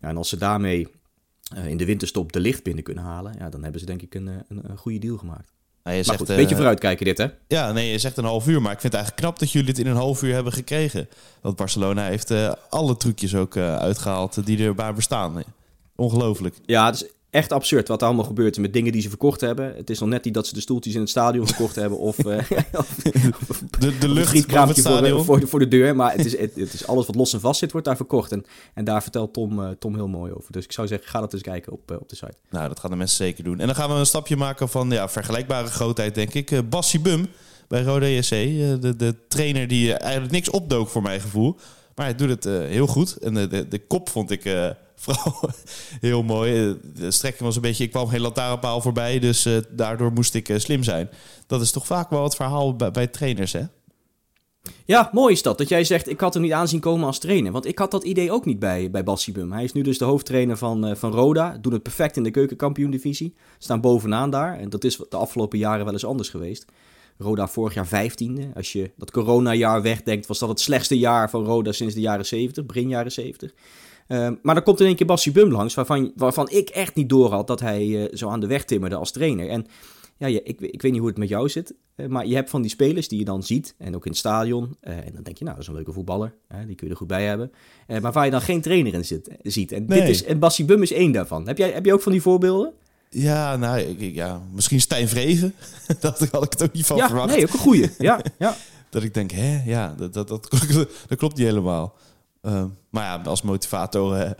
Ja, 0.00 0.08
en 0.08 0.16
als 0.16 0.28
ze 0.28 0.36
daarmee 0.36 0.88
uh, 1.56 1.66
in 1.66 1.76
de 1.76 1.84
winterstop 1.84 2.32
de 2.32 2.40
licht 2.40 2.62
binnen 2.62 2.84
kunnen 2.84 3.04
halen, 3.04 3.34
ja, 3.38 3.48
dan 3.48 3.62
hebben 3.62 3.80
ze 3.80 3.86
denk 3.86 4.02
ik 4.02 4.14
een, 4.14 4.26
een, 4.26 4.44
een 4.70 4.76
goede 4.76 4.98
deal 4.98 5.16
gemaakt. 5.16 5.52
Nou, 5.84 5.96
je 5.96 6.02
zegt, 6.02 6.18
goed, 6.18 6.28
een 6.28 6.36
beetje 6.36 6.50
uh, 6.50 6.56
vooruitkijken 6.56 7.04
dit, 7.04 7.18
hè? 7.18 7.26
Ja, 7.48 7.72
nee, 7.72 7.90
je 7.90 7.98
zegt 7.98 8.16
een 8.16 8.24
half 8.24 8.46
uur, 8.46 8.62
maar 8.62 8.72
ik 8.72 8.80
vind 8.80 8.92
het 8.92 9.02
eigenlijk 9.02 9.22
knap 9.22 9.38
dat 9.38 9.50
jullie 9.52 9.68
het 9.68 9.78
in 9.78 9.86
een 9.86 9.96
half 9.96 10.22
uur 10.22 10.34
hebben 10.34 10.52
gekregen. 10.52 11.08
Want 11.40 11.56
Barcelona 11.56 12.04
heeft 12.04 12.30
uh, 12.30 12.52
alle 12.68 12.96
trucjes 12.96 13.34
ook 13.34 13.56
uitgehaald 13.56 14.46
die 14.46 14.64
er 14.64 14.74
bij 14.74 14.94
bestaan. 14.94 15.42
Ongelooflijk. 15.96 16.54
Ja, 16.66 16.90
dus 16.90 17.04
echt 17.30 17.52
absurd 17.52 17.88
wat 17.88 18.00
er 18.00 18.06
allemaal 18.06 18.24
gebeurt 18.24 18.58
met 18.58 18.72
dingen 18.72 18.92
die 18.92 19.02
ze 19.02 19.08
verkocht 19.08 19.40
hebben. 19.40 19.76
Het 19.76 19.90
is 19.90 19.98
nog 19.98 20.08
net 20.08 20.24
niet 20.24 20.34
dat 20.34 20.46
ze 20.46 20.54
de 20.54 20.60
stoeltjes 20.60 20.94
in 20.94 21.00
het 21.00 21.10
stadion 21.10 21.46
verkocht 21.46 21.74
hebben 21.74 21.98
of, 21.98 22.18
uh, 22.24 22.38
de, 23.78 23.98
de 23.98 24.08
lucht 24.08 24.44
voor, 24.48 24.58
het 24.66 24.78
stadion. 24.78 25.24
Voor, 25.24 25.48
voor, 25.48 25.58
de 25.58 25.68
deur. 25.68 25.96
Maar 25.96 26.12
het 26.12 26.24
is, 26.24 26.38
het, 26.38 26.54
het, 26.54 26.72
is 26.72 26.86
alles 26.86 27.06
wat 27.06 27.14
los 27.14 27.32
en 27.32 27.40
vast 27.40 27.58
zit, 27.58 27.72
wordt 27.72 27.86
daar 27.86 27.96
verkocht. 27.96 28.32
En, 28.32 28.44
en 28.74 28.84
daar 28.84 29.02
vertelt 29.02 29.32
Tom, 29.32 29.60
uh, 29.60 29.68
Tom 29.78 29.94
heel 29.94 30.08
mooi 30.08 30.32
over. 30.32 30.52
Dus 30.52 30.64
ik 30.64 30.72
zou 30.72 30.86
zeggen, 30.86 31.08
ga 31.08 31.20
dat 31.20 31.32
eens 31.32 31.42
kijken 31.42 31.72
op, 31.72 31.90
uh, 31.90 31.96
op 32.00 32.08
de 32.08 32.16
site. 32.16 32.36
Nou, 32.50 32.68
dat 32.68 32.80
gaan 32.80 32.90
de 32.90 32.96
mensen 32.96 33.16
zeker 33.16 33.44
doen. 33.44 33.60
En 33.60 33.66
dan 33.66 33.76
gaan 33.76 33.88
we 33.88 33.94
een 33.94 34.06
stapje 34.06 34.36
maken 34.36 34.68
van 34.68 34.90
ja, 34.90 35.08
vergelijkbare 35.08 35.68
grootheid, 35.68 36.14
denk 36.14 36.34
ik. 36.34 36.70
Bassi 36.70 37.00
Bum 37.00 37.26
bij 37.68 37.82
Rode 37.82 38.14
JC. 38.14 38.28
de, 38.28 38.96
de 38.96 39.14
trainer 39.28 39.68
die 39.68 39.94
eigenlijk 39.94 40.32
niks 40.32 40.50
opdook 40.50 40.88
voor 40.88 41.02
mijn 41.02 41.20
gevoel. 41.20 41.56
Maar 41.94 42.06
hij 42.06 42.14
doet 42.14 42.28
het 42.28 42.44
heel 42.44 42.86
goed. 42.86 43.16
En 43.16 43.34
de, 43.34 43.46
de, 43.46 43.68
de 43.68 43.78
kop 43.78 44.08
vond 44.08 44.30
ik 44.30 44.44
vooral 45.00 45.50
heel 46.00 46.22
mooi. 46.22 46.78
De 46.94 47.10
strekking 47.10 47.44
was 47.44 47.56
een 47.56 47.62
beetje, 47.62 47.84
ik 47.84 47.90
kwam 47.90 48.08
geen 48.08 48.20
lantaarnpaal 48.20 48.80
voorbij, 48.80 49.18
dus 49.18 49.46
uh, 49.46 49.56
daardoor 49.70 50.12
moest 50.12 50.34
ik 50.34 50.48
uh, 50.48 50.58
slim 50.58 50.82
zijn. 50.82 51.10
Dat 51.46 51.60
is 51.60 51.70
toch 51.70 51.86
vaak 51.86 52.10
wel 52.10 52.24
het 52.24 52.34
verhaal 52.34 52.76
bij, 52.76 53.06
trainers, 53.06 53.52
hè? 53.52 53.62
Ja, 54.84 55.10
mooi 55.12 55.32
is 55.32 55.42
dat. 55.42 55.58
Dat 55.58 55.68
jij 55.68 55.84
zegt, 55.84 56.08
ik 56.08 56.20
had 56.20 56.34
hem 56.34 56.42
niet 56.42 56.52
aanzien 56.52 56.80
komen 56.80 57.06
als 57.06 57.18
trainer. 57.18 57.52
Want 57.52 57.66
ik 57.66 57.78
had 57.78 57.90
dat 57.90 58.04
idee 58.04 58.32
ook 58.32 58.44
niet 58.44 58.58
bij, 58.58 58.90
bij. 58.90 59.04
Hij 59.48 59.64
is 59.64 59.72
nu 59.72 59.82
dus 59.82 59.98
de 59.98 60.04
hoofdtrainer 60.04 60.56
van, 60.56 60.96
van 60.96 61.12
Roda. 61.12 61.58
Doet 61.60 61.72
het 61.72 61.82
perfect 61.82 62.16
in 62.16 62.22
de 62.22 62.30
keukenkampioen-divisie. 62.30 63.34
Staan 63.58 63.80
bovenaan 63.80 64.30
daar. 64.30 64.58
En 64.58 64.70
dat 64.70 64.84
is 64.84 64.96
de 65.08 65.16
afgelopen 65.16 65.58
jaren 65.58 65.84
wel 65.84 65.92
eens 65.92 66.04
anders 66.04 66.28
geweest. 66.28 66.64
Roda 67.18 67.48
vorig 67.48 67.74
jaar 67.74 67.86
vijftiende. 67.86 68.50
Als 68.54 68.72
je 68.72 68.90
dat 68.96 69.10
coronajaar 69.10 69.82
wegdenkt, 69.82 70.26
was 70.26 70.38
dat 70.38 70.48
het 70.48 70.60
slechtste 70.60 70.98
jaar 70.98 71.30
van 71.30 71.44
Roda 71.44 71.72
sinds 71.72 71.94
de 71.94 72.00
jaren 72.00 72.26
70, 72.26 72.66
begin 72.66 72.88
jaren 72.88 73.12
70. 73.12 73.52
Ehm, 74.10 74.34
maar 74.42 74.54
dan 74.54 74.64
komt 74.64 74.80
in 74.80 74.86
één 74.86 74.96
keer 74.96 75.06
Bassi 75.06 75.32
Bum 75.32 75.50
langs, 75.50 75.74
waarvan, 75.74 76.12
waarvan 76.16 76.48
ik 76.50 76.68
echt 76.68 76.94
niet 76.94 77.08
door 77.08 77.30
had 77.30 77.46
dat 77.46 77.60
hij 77.60 77.86
uh, 77.86 78.04
zo 78.12 78.28
aan 78.28 78.40
de 78.40 78.46
weg 78.46 78.64
timmerde 78.64 78.96
als 78.96 79.10
trainer. 79.10 79.48
En 79.48 79.66
ja, 80.16 80.26
je, 80.26 80.42
ik, 80.42 80.60
ik 80.60 80.82
weet 80.82 80.90
niet 80.90 81.00
hoe 81.00 81.08
het 81.08 81.18
met 81.18 81.28
jou 81.28 81.48
zit, 81.48 81.74
uh, 81.96 82.06
maar 82.06 82.26
je 82.26 82.34
hebt 82.34 82.50
van 82.50 82.62
die 82.62 82.70
spelers 82.70 83.08
die 83.08 83.18
je 83.18 83.24
dan 83.24 83.42
ziet, 83.42 83.74
en 83.78 83.94
ook 83.94 84.04
in 84.04 84.10
het 84.10 84.20
stadion. 84.20 84.76
Uh, 84.82 84.96
en 84.96 85.12
dan 85.14 85.22
denk 85.22 85.38
je, 85.38 85.44
nou, 85.44 85.56
dat 85.56 85.58
is 85.58 85.66
een 85.68 85.74
leuke 85.74 85.92
voetballer, 85.92 86.34
die 86.66 86.74
kun 86.74 86.86
je 86.86 86.92
er 86.92 86.98
goed 86.98 87.06
bij 87.06 87.26
hebben. 87.26 87.52
maar 88.02 88.12
waar 88.12 88.24
je 88.24 88.30
dan 88.30 88.40
geen 88.40 88.60
trainer 88.60 88.94
in 88.94 89.04
zit, 89.04 89.30
ziet. 89.42 89.72
En, 89.72 89.86
dit 89.86 90.08
is, 90.08 90.24
en 90.24 90.38
Bassi 90.38 90.64
Bum 90.64 90.82
is 90.82 90.92
één 90.92 91.12
daarvan. 91.12 91.46
Heb 91.46 91.58
jij, 91.58 91.70
heb 91.70 91.84
je 91.84 91.92
ook 91.92 92.02
van 92.02 92.12
die 92.12 92.22
voorbeelden? 92.22 92.72
Ja, 93.10 93.56
nou, 93.56 93.78
ik, 93.78 94.14
ja, 94.14 94.42
misschien 94.52 94.80
Stijn 94.80 95.08
Vreven. 95.08 95.54
dat 96.00 96.18
had 96.30 96.44
ik 96.44 96.52
het 96.52 96.62
ook 96.62 96.72
niet 96.72 96.86
van 96.86 96.96
ja, 96.96 97.06
verwacht. 97.06 97.34
Nee, 97.34 97.42
ook 97.42 97.52
een 97.52 97.58
goeie. 97.58 97.90
ja, 97.98 98.20
ja. 98.38 98.56
dat 98.90 99.02
ik 99.02 99.14
denk, 99.14 99.30
hè, 99.30 99.62
ja, 99.64 99.94
dat, 99.98 100.12
dat, 100.12 100.28
dat, 100.28 100.50
dat 101.08 101.18
klopt 101.18 101.36
niet 101.36 101.46
helemaal. 101.46 101.94
Uh, 102.42 102.64
maar 102.90 103.04
ja, 103.04 103.22
als 103.24 103.42
motivator 103.42 104.16
uh, 104.16 104.30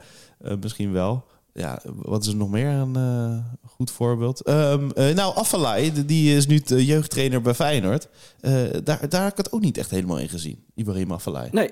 uh, 0.40 0.52
misschien 0.60 0.92
wel. 0.92 1.24
Ja, 1.52 1.80
wat 1.84 2.22
is 2.22 2.28
er 2.28 2.36
nog 2.36 2.50
meer 2.50 2.68
een 2.68 3.44
goed 3.66 3.90
voorbeeld? 3.90 4.48
Um, 4.48 4.90
nou, 4.94 5.36
Afalai, 5.36 6.04
die 6.06 6.36
is 6.36 6.46
nu 6.46 6.58
de 6.58 6.84
jeugdtrainer 6.84 7.40
bij 7.40 7.54
Feyenoord. 7.54 8.08
daar, 8.84 9.08
daar 9.08 9.22
heb 9.22 9.30
ik 9.30 9.36
het 9.36 9.52
ook 9.52 9.60
niet 9.60 9.78
echt 9.78 9.90
helemaal 9.90 10.18
in 10.18 10.28
gezien, 10.28 10.64
Ibrahim 10.74 11.12
Afalai. 11.12 11.48
Nee, 11.52 11.70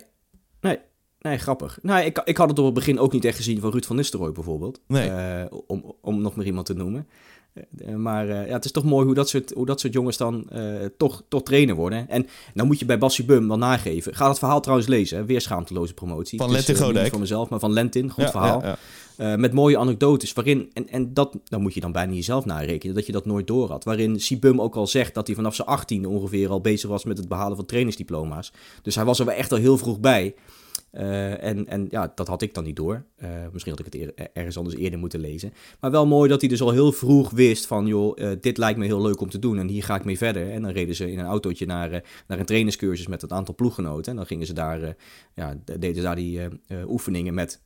nee. 0.61 0.78
Nee, 1.18 1.38
grappig. 1.38 1.78
Nou, 1.82 2.04
ik, 2.04 2.18
ik 2.25 2.37
had 2.37 2.49
het 2.49 2.58
op 2.58 2.64
het 2.64 2.75
begin 2.75 2.99
ook 2.99 3.12
niet 3.12 3.25
echt 3.25 3.37
gezien 3.37 3.61
van 3.61 3.70
Ruud 3.70 3.85
van 3.85 3.97
Nistelrooy 3.97 4.32
bijvoorbeeld. 4.32 4.80
Nee. 4.87 5.11
om, 5.66 5.94
om 6.00 6.20
nog 6.20 6.35
maar 6.35 6.47
iemand 6.47 6.66
te 6.66 6.75
noemen. 6.75 7.06
Eh, 7.79 7.95
maar 7.95 8.29
uh, 8.29 8.47
ja, 8.47 8.53
het 8.53 8.65
is 8.65 8.73
toch 8.73 8.85
mooi 8.85 9.07
hoe 9.07 9.15
dat 9.15 9.29
soort, 9.29 9.53
hoe 9.55 9.67
dat 9.67 9.81
soort 9.81 9.93
jongens 9.93 10.17
dan 10.17 10.47
uh, 10.53 10.75
toch, 10.97 11.23
toch 11.29 11.43
trainer 11.43 11.75
worden. 11.75 12.09
En 12.09 12.27
dan 12.55 12.67
moet 12.67 12.79
je 12.79 12.85
bij 12.85 12.99
Bassi 12.99 13.25
Bum 13.25 13.49
wel 13.49 13.59
nageven. 13.59 14.15
Ga 14.15 14.29
het 14.29 14.38
verhaal 14.38 14.61
trouwens 14.61 14.88
lezen. 14.88 15.19
Hè? 15.19 15.25
Weer 15.25 15.41
schaamteloze 15.41 15.95
promotie. 15.95 16.38
Van 16.38 16.50
Lentin 16.50 16.77
Godek. 16.77 17.03
Niet 17.03 17.11
van 17.11 17.21
mezelf, 17.21 17.49
maar 17.49 17.59
van 17.59 17.73
Lentin. 17.73 18.11
Goed 18.11 18.25
ja, 18.25 18.31
verhaal. 18.31 18.62
Ja, 18.62 18.79
ja. 19.17 19.37
met 19.37 19.53
mooie 19.53 19.79
anekdotes. 19.79 20.33
Waarin, 20.33 20.71
en, 20.73 20.88
en 20.88 21.15
dat 21.15 21.37
dan 21.45 21.62
moet 21.62 21.75
je 21.75 21.81
dan 21.81 21.93
bijna 21.93 22.12
jezelf 22.12 22.45
narekenen, 22.45 22.95
dat 22.95 23.07
je 23.07 23.12
dat 23.12 23.27
nooit 23.27 23.47
door 23.47 23.71
had. 23.71 23.85
Waarin 23.85 24.21
Sibum 24.21 24.61
ook 24.61 24.75
al 24.75 24.87
zegt 24.87 25.15
dat 25.15 25.27
hij 25.27 25.37
vanaf 25.37 25.55
zijn 25.55 25.69
18 25.69 26.07
ongeveer 26.07 26.50
al 26.50 26.61
bezig 26.61 26.91
was 26.91 27.05
met 27.05 27.19
het 27.19 27.29
behalen 27.29 27.57
van 27.57 27.67
trainersdiploma's. 27.67 28.53
Dus 28.83 28.95
hij 28.95 29.05
was 29.05 29.19
er 29.19 29.27
wel 29.27 29.35
echt 29.35 29.53
al 29.53 29.59
heel 29.59 29.79
vroeg 29.79 30.00
bij. 30.00 30.35
Uh, 30.92 31.42
en, 31.42 31.66
en 31.66 31.87
ja, 31.90 32.12
dat 32.14 32.28
had 32.28 32.42
ik 32.42 32.54
dan 32.54 32.64
niet 32.64 32.76
door. 32.76 33.04
Uh, 33.23 33.28
misschien 33.52 33.75
had 33.76 33.87
ik 33.87 33.92
het 33.92 34.30
ergens 34.33 34.57
anders 34.57 34.76
eerder 34.76 34.99
moeten 34.99 35.21
lezen. 35.21 35.52
Maar 35.80 35.90
wel 35.90 36.07
mooi 36.07 36.28
dat 36.28 36.40
hij 36.40 36.49
dus 36.49 36.61
al 36.61 36.71
heel 36.71 36.92
vroeg 36.92 37.30
wist 37.30 37.66
van... 37.66 37.87
joh, 37.87 38.18
uh, 38.18 38.30
dit 38.40 38.59
lijkt 38.59 38.78
me 38.78 38.85
heel 38.85 39.02
leuk 39.02 39.21
om 39.21 39.30
te 39.30 39.38
doen 39.38 39.59
en 39.59 39.68
hier 39.68 39.83
ga 39.83 39.97
ik 39.97 40.04
mee 40.04 40.18
verder. 40.18 40.50
En 40.50 40.62
dan 40.62 40.71
reden 40.71 40.95
ze 40.95 41.12
in 41.12 41.18
een 41.18 41.26
autootje 41.26 41.66
naar, 41.66 42.04
naar 42.26 42.38
een 42.38 42.45
trainerscursus 42.45 43.07
met 43.07 43.23
het 43.23 43.33
aantal 43.33 43.54
ploeggenoten. 43.54 44.11
En 44.11 44.16
dan 44.16 44.26
gingen 44.26 44.47
ze 44.47 44.52
daar, 44.52 44.97
ja, 45.35 45.54
deden 45.64 45.95
ze 45.95 46.02
daar 46.02 46.16
die 46.16 46.40
oefeningen 46.87 47.35
met 47.35 47.61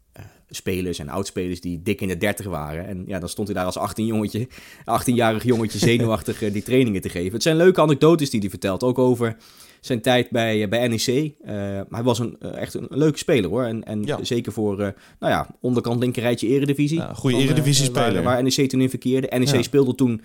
spelers 0.55 0.99
en 0.99 1.09
oudspelers 1.09 1.61
die 1.61 1.83
dik 1.83 2.01
in 2.01 2.09
de 2.09 2.17
30 2.17 2.47
waren. 2.47 2.87
En 2.87 3.05
ja, 3.07 3.19
dan 3.19 3.29
stond 3.29 3.49
hij 3.49 3.57
daar 3.57 3.67
als 3.67 3.79
18 3.79 4.07
jongetje, 4.07 4.49
18-jarig 4.81 5.45
jongetje 5.45 5.79
zenuwachtig 5.91 6.39
die 6.39 6.63
trainingen 6.63 7.01
te 7.01 7.09
geven. 7.09 7.33
Het 7.33 7.43
zijn 7.43 7.57
leuke 7.57 7.81
anekdotes 7.81 8.31
die 8.31 8.41
hij 8.41 8.51
vertelt, 8.51 8.83
ook 8.83 8.99
over 8.99 9.37
zijn 9.85 10.01
tijd 10.01 10.31
bij, 10.31 10.69
bij 10.69 10.89
NEC. 10.89 11.07
Uh, 11.07 11.33
maar 11.45 11.87
hij 11.91 12.03
was 12.03 12.19
een, 12.19 12.41
echt 12.41 12.75
een, 12.75 12.87
leuke 12.91 13.19
speler 13.19 13.51
hoor. 13.51 13.65
En, 13.65 13.85
en 13.85 14.05
zeker 14.23 14.53
voor, 14.53 14.73
uh, 14.81 14.89
nou 15.19 15.33
ja, 15.33 15.47
onderkant 15.61 16.01
linkerrijtje 16.01 16.47
eredivisie. 16.47 16.99
Ja, 16.99 17.15
goede 17.15 17.37
eredivisie-speler. 17.37 18.23
Waar, 18.23 18.23
waar, 18.23 18.43
NEC 18.43 18.69
toen 18.69 18.81
in 18.81 18.91
verkeerde. 18.91 19.39
NEC 19.39 19.65
speelde 19.65 19.95
toen 19.95 20.23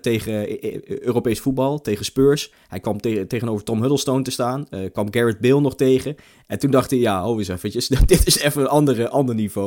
tegen 0.00 0.64
Europees 1.04 1.40
voetbal, 1.40 1.80
tegen 1.80 2.04
Spurs. 2.04 2.52
Hij 2.68 2.80
kwam 2.80 3.00
te 3.00 3.24
tegenover 3.26 3.64
Tom 3.64 3.80
Huddlestone 3.80 4.22
te 4.22 4.30
staan. 4.30 4.66
kwam 4.92 5.12
Garrett 5.12 5.40
Bale 5.40 5.60
nog 5.60 5.76
tegen. 5.76 6.16
En 6.46 6.58
toen 6.58 6.70
dacht 6.70 6.90
hij, 6.90 6.98
ja, 6.98 7.28
oh 7.28 7.38
eens 7.38 7.48
eventjes, 7.48 7.88
dit 8.06 8.26
is 8.26 8.38
even 8.38 8.62
een 8.62 8.68
andere, 8.68 9.08
ander 9.08 9.34
niveau. 9.34 9.59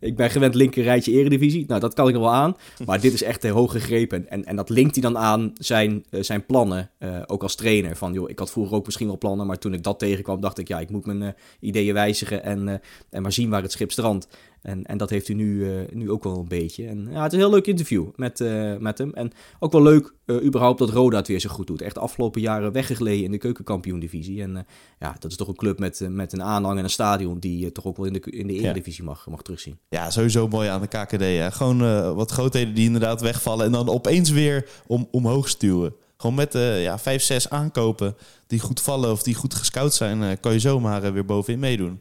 Ik 0.00 0.16
ben 0.16 0.30
gewend 0.30 0.54
linkerrijtje 0.54 1.12
eredivisie. 1.12 1.64
Nou, 1.66 1.80
dat 1.80 1.94
kan 1.94 2.08
ik 2.08 2.14
nog 2.14 2.22
wel 2.22 2.32
aan. 2.32 2.56
Maar 2.84 3.00
dit 3.00 3.12
is 3.12 3.22
echt 3.22 3.48
hoog 3.48 3.72
gegrepen. 3.72 4.28
En, 4.28 4.44
en 4.44 4.56
dat 4.56 4.68
linkt 4.68 4.94
hij 4.94 5.02
dan 5.02 5.18
aan 5.18 5.52
zijn, 5.54 6.04
zijn 6.10 6.46
plannen, 6.46 6.90
ook 7.26 7.42
als 7.42 7.54
trainer. 7.54 7.96
Van, 7.96 8.12
joh, 8.12 8.30
ik 8.30 8.38
had 8.38 8.50
vroeger 8.50 8.76
ook 8.76 8.84
misschien 8.84 9.06
wel 9.06 9.18
plannen. 9.18 9.46
Maar 9.46 9.58
toen 9.58 9.74
ik 9.74 9.82
dat 9.82 9.98
tegenkwam, 9.98 10.40
dacht 10.40 10.58
ik, 10.58 10.68
ja, 10.68 10.80
ik 10.80 10.90
moet 10.90 11.06
mijn 11.06 11.22
uh, 11.22 11.28
ideeën 11.60 11.94
wijzigen 11.94 12.42
en, 12.42 12.80
en 13.10 13.22
maar 13.22 13.32
zien 13.32 13.50
waar 13.50 13.62
het 13.62 13.72
schip 13.72 13.92
strandt. 13.92 14.28
En, 14.64 14.84
en 14.84 14.98
dat 14.98 15.10
heeft 15.10 15.26
hij 15.26 15.36
nu, 15.36 15.54
uh, 15.54 15.80
nu 15.92 16.10
ook 16.10 16.24
wel 16.24 16.38
een 16.38 16.48
beetje. 16.48 16.86
En 16.86 17.08
ja, 17.10 17.22
het 17.22 17.32
is 17.32 17.38
een 17.38 17.44
heel 17.44 17.54
leuk 17.54 17.66
interview 17.66 18.06
met, 18.16 18.38
met 18.78 18.98
hem. 18.98 19.12
En 19.12 19.32
ook 19.58 19.72
wel 19.72 19.82
leuk 19.82 20.14
überhaupt 20.42 20.78
dat 20.78 20.90
Roda 20.90 21.16
het 21.16 21.28
weer 21.28 21.40
zo 21.40 21.50
goed 21.50 21.66
doet. 21.66 21.82
Echt 21.82 21.94
de 21.94 22.00
afgelopen 22.00 22.40
jaren 22.40 22.72
weggegleden 22.72 23.24
in 23.24 23.30
de 23.30 23.38
keukenkampioen-divisie. 23.38 24.42
En 24.42 24.66
ja, 24.98 25.16
dat 25.18 25.30
is 25.30 25.36
toch 25.36 25.48
een 25.48 25.54
club 25.54 25.78
met, 25.78 26.06
met 26.10 26.32
een 26.32 26.42
aanhang 26.42 26.78
en 26.78 26.84
een 26.84 26.90
stadion 26.90 27.38
die 27.38 27.72
toch 27.72 27.84
ook 27.84 27.96
wel 27.96 28.06
in 28.06 28.12
de, 28.12 28.20
in 28.20 28.46
de 28.46 28.52
eredivisie 28.52 29.04
mag, 29.04 29.26
mag 29.28 29.42
terugzien. 29.42 29.78
Ja, 29.88 30.10
sowieso 30.10 30.48
mooi 30.48 30.68
aan 30.68 30.80
de 30.80 30.86
KKD. 30.86 31.20
Hè? 31.20 31.50
Gewoon 31.52 32.14
wat 32.14 32.30
grootheden 32.30 32.74
die 32.74 32.86
inderdaad 32.86 33.20
wegvallen 33.20 33.66
en 33.66 33.72
dan 33.72 33.88
opeens 33.88 34.30
weer 34.30 34.68
om, 34.86 35.08
omhoog 35.10 35.48
stuwen. 35.48 35.94
Gewoon 36.16 36.36
met 36.36 36.52
ja, 36.52 36.98
vijf, 36.98 37.22
zes 37.22 37.50
aankopen 37.50 38.16
die 38.46 38.60
goed 38.60 38.80
vallen 38.80 39.10
of 39.10 39.22
die 39.22 39.34
goed 39.34 39.54
gescout 39.54 39.94
zijn, 39.94 40.40
kan 40.40 40.52
je 40.52 40.58
zomaar 40.58 41.12
weer 41.12 41.24
bovenin 41.24 41.58
meedoen. 41.58 42.00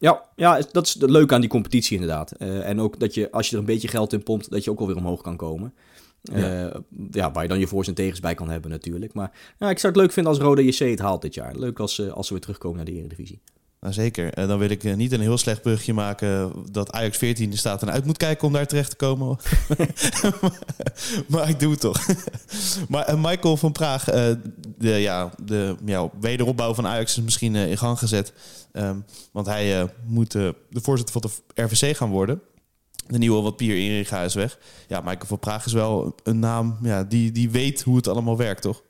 Ja, 0.00 0.24
ja, 0.36 0.62
dat 0.72 0.86
is 0.86 0.94
het 0.94 1.10
leuke 1.10 1.34
aan 1.34 1.40
die 1.40 1.50
competitie 1.50 1.94
inderdaad. 1.94 2.32
en 2.32 2.80
ook 2.80 3.00
dat 3.00 3.14
je, 3.14 3.30
als 3.30 3.46
je 3.46 3.52
er 3.52 3.60
een 3.60 3.66
beetje 3.66 3.88
geld 3.88 4.12
in 4.12 4.22
pompt, 4.22 4.50
dat 4.50 4.64
je 4.64 4.70
ook 4.70 4.80
alweer 4.80 4.96
omhoog 4.96 5.22
kan 5.22 5.36
komen. 5.36 5.74
Ja. 6.22 6.72
ja. 7.10 7.32
waar 7.32 7.42
je 7.42 7.48
dan 7.48 7.58
je 7.58 7.66
voor's 7.66 7.88
en 7.88 7.94
tegens 7.94 8.20
bij 8.20 8.34
kan 8.34 8.50
hebben 8.50 8.70
natuurlijk. 8.70 9.12
Maar 9.12 9.30
ja, 9.58 9.70
ik 9.70 9.78
zou 9.78 9.92
het 9.92 10.02
leuk 10.02 10.12
vinden 10.12 10.32
als 10.32 10.42
Rode 10.42 10.64
JC 10.64 10.78
het 10.78 10.98
haalt 10.98 11.22
dit 11.22 11.34
jaar. 11.34 11.56
Leuk 11.56 11.78
als, 11.78 12.10
als 12.10 12.26
ze 12.26 12.32
weer 12.32 12.42
terugkomen 12.42 12.76
naar 12.76 12.86
de 12.86 12.92
Eredivisie. 12.92 13.40
Nou, 13.80 13.92
zeker. 13.92 14.46
Dan 14.46 14.58
wil 14.58 14.70
ik 14.70 14.96
niet 14.96 15.12
een 15.12 15.20
heel 15.20 15.38
slecht 15.38 15.62
brugje 15.62 15.92
maken 15.92 16.52
dat 16.70 16.92
Ajax 16.92 17.18
14 17.18 17.58
staat 17.58 17.82
en 17.82 17.90
uit 17.90 18.04
moet 18.04 18.16
kijken 18.16 18.46
om 18.46 18.52
daar 18.52 18.66
terecht 18.66 18.90
te 18.90 18.96
komen. 18.96 19.38
maar 21.28 21.48
ik 21.48 21.60
doe 21.60 21.70
het 21.70 21.80
toch. 21.80 22.06
maar 22.88 23.18
Michael 23.18 23.56
van 23.56 23.72
Praag, 23.72 24.08
de, 24.80 24.90
ja, 24.90 25.30
de 25.44 25.76
ja, 25.84 26.10
wederopbouw 26.20 26.74
van 26.74 26.86
Ajax 26.86 27.16
is 27.16 27.24
misschien 27.24 27.54
uh, 27.54 27.70
in 27.70 27.78
gang 27.78 27.98
gezet. 27.98 28.32
Um, 28.72 29.04
want 29.32 29.46
hij 29.46 29.88
moet 30.06 30.32
de 30.32 30.54
voorzitter 30.72 31.20
van 31.20 31.30
de 31.54 31.62
RVC 31.62 31.96
gaan 31.96 32.10
worden. 32.10 32.40
De 33.06 33.18
nieuwe 33.18 33.42
wat 33.42 33.56
Pier 33.56 33.76
Inriga 33.76 34.22
is 34.22 34.34
weg. 34.34 34.58
Ja, 34.88 35.00
Michael 35.00 35.26
van 35.26 35.38
Praag 35.38 35.66
is 35.66 35.72
wel 35.72 36.14
een 36.22 36.38
naam 36.38 36.78
ja, 36.82 37.04
die, 37.04 37.32
die 37.32 37.50
weet 37.50 37.82
hoe 37.82 37.96
het 37.96 38.08
allemaal 38.08 38.36
werkt, 38.36 38.62
toch? 38.62 38.82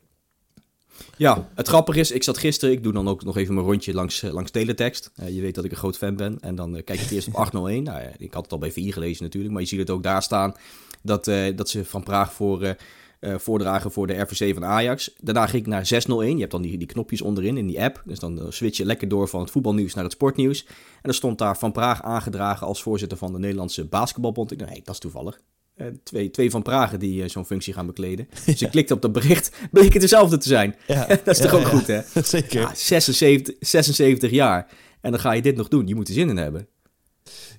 Ja, 1.16 1.48
het 1.54 1.68
grappige 1.68 2.00
is, 2.00 2.10
ik 2.10 2.22
zat 2.22 2.38
gisteren, 2.38 2.74
ik 2.74 2.82
doe 2.82 2.92
dan 2.92 3.08
ook 3.08 3.24
nog 3.24 3.36
even 3.36 3.54
mijn 3.54 3.66
rondje 3.66 3.94
langs, 3.94 4.20
langs 4.20 4.50
teletext. 4.50 5.10
Uh, 5.20 5.28
je 5.28 5.40
weet 5.40 5.54
dat 5.54 5.64
ik 5.64 5.70
een 5.70 5.76
groot 5.76 5.96
fan 5.96 6.16
ben. 6.16 6.38
En 6.40 6.54
dan 6.54 6.76
uh, 6.76 6.82
kijk 6.84 7.00
ik 7.00 7.10
eerst 7.10 7.28
op 7.28 7.34
801. 7.44 7.82
Nou, 7.82 8.00
ja, 8.00 8.10
ik 8.18 8.34
had 8.34 8.42
het 8.42 8.52
al 8.52 8.58
bij 8.58 8.72
4 8.72 8.92
gelezen 8.92 9.22
natuurlijk, 9.22 9.52
maar 9.52 9.62
je 9.62 9.68
ziet 9.68 9.78
het 9.78 9.90
ook 9.90 10.02
daar 10.02 10.22
staan 10.22 10.54
dat, 11.02 11.24
dat 11.56 11.68
ze 11.68 11.84
van 11.84 12.02
Praag 12.02 12.32
voor, 12.32 12.76
voordragen 13.20 13.92
voor 13.92 14.06
de 14.06 14.20
RVC 14.20 14.54
van 14.54 14.64
Ajax. 14.64 15.14
Daarna 15.20 15.46
ging 15.46 15.62
ik 15.62 15.68
naar 15.68 15.86
601. 15.86 16.34
Je 16.34 16.38
hebt 16.38 16.52
dan 16.52 16.62
die, 16.62 16.78
die 16.78 16.86
knopjes 16.86 17.22
onderin 17.22 17.56
in 17.56 17.66
die 17.66 17.82
app. 17.82 18.02
Dus 18.04 18.18
dan 18.18 18.46
switch 18.48 18.76
je 18.76 18.84
lekker 18.84 19.08
door 19.08 19.28
van 19.28 19.40
het 19.40 19.50
voetbalnieuws 19.50 19.94
naar 19.94 20.04
het 20.04 20.12
sportnieuws. 20.12 20.64
En 20.66 20.74
dan 21.02 21.14
stond 21.14 21.38
daar 21.38 21.58
Van 21.58 21.72
Praag 21.72 22.02
aangedragen 22.02 22.66
als 22.66 22.82
voorzitter 22.82 23.18
van 23.18 23.32
de 23.32 23.38
Nederlandse 23.38 23.84
basketbalbond. 23.84 24.52
Ik 24.52 24.58
dacht, 24.58 24.70
nee, 24.70 24.82
dat 24.84 24.94
is 24.94 25.00
toevallig. 25.00 25.40
Uh, 25.80 25.86
twee, 26.04 26.30
twee 26.30 26.50
van 26.50 26.62
Pragen 26.62 26.98
die 26.98 27.22
uh, 27.22 27.28
zo'n 27.28 27.46
functie 27.46 27.72
gaan 27.72 27.86
bekleden. 27.86 28.28
Dus 28.46 28.62
ik 28.62 28.70
klikte 28.70 28.94
op 28.94 29.02
dat 29.02 29.12
bericht, 29.12 29.52
bleek 29.72 29.92
het 29.92 30.02
dezelfde 30.02 30.38
te 30.38 30.48
zijn. 30.48 30.76
Ja. 30.86 31.06
dat 31.24 31.26
is 31.26 31.38
toch 31.38 31.54
ook 31.54 31.66
goed, 31.66 31.86
hè? 31.86 32.00
Zeker. 32.22 32.60
Ja, 32.60 32.74
76, 32.74 33.54
76 33.60 34.30
jaar. 34.30 34.68
En 35.00 35.10
dan 35.10 35.20
ga 35.20 35.32
je 35.32 35.42
dit 35.42 35.56
nog 35.56 35.68
doen. 35.68 35.86
Je 35.86 35.94
moet 35.94 36.08
er 36.08 36.14
zin 36.14 36.28
in 36.28 36.36
hebben. 36.36 36.68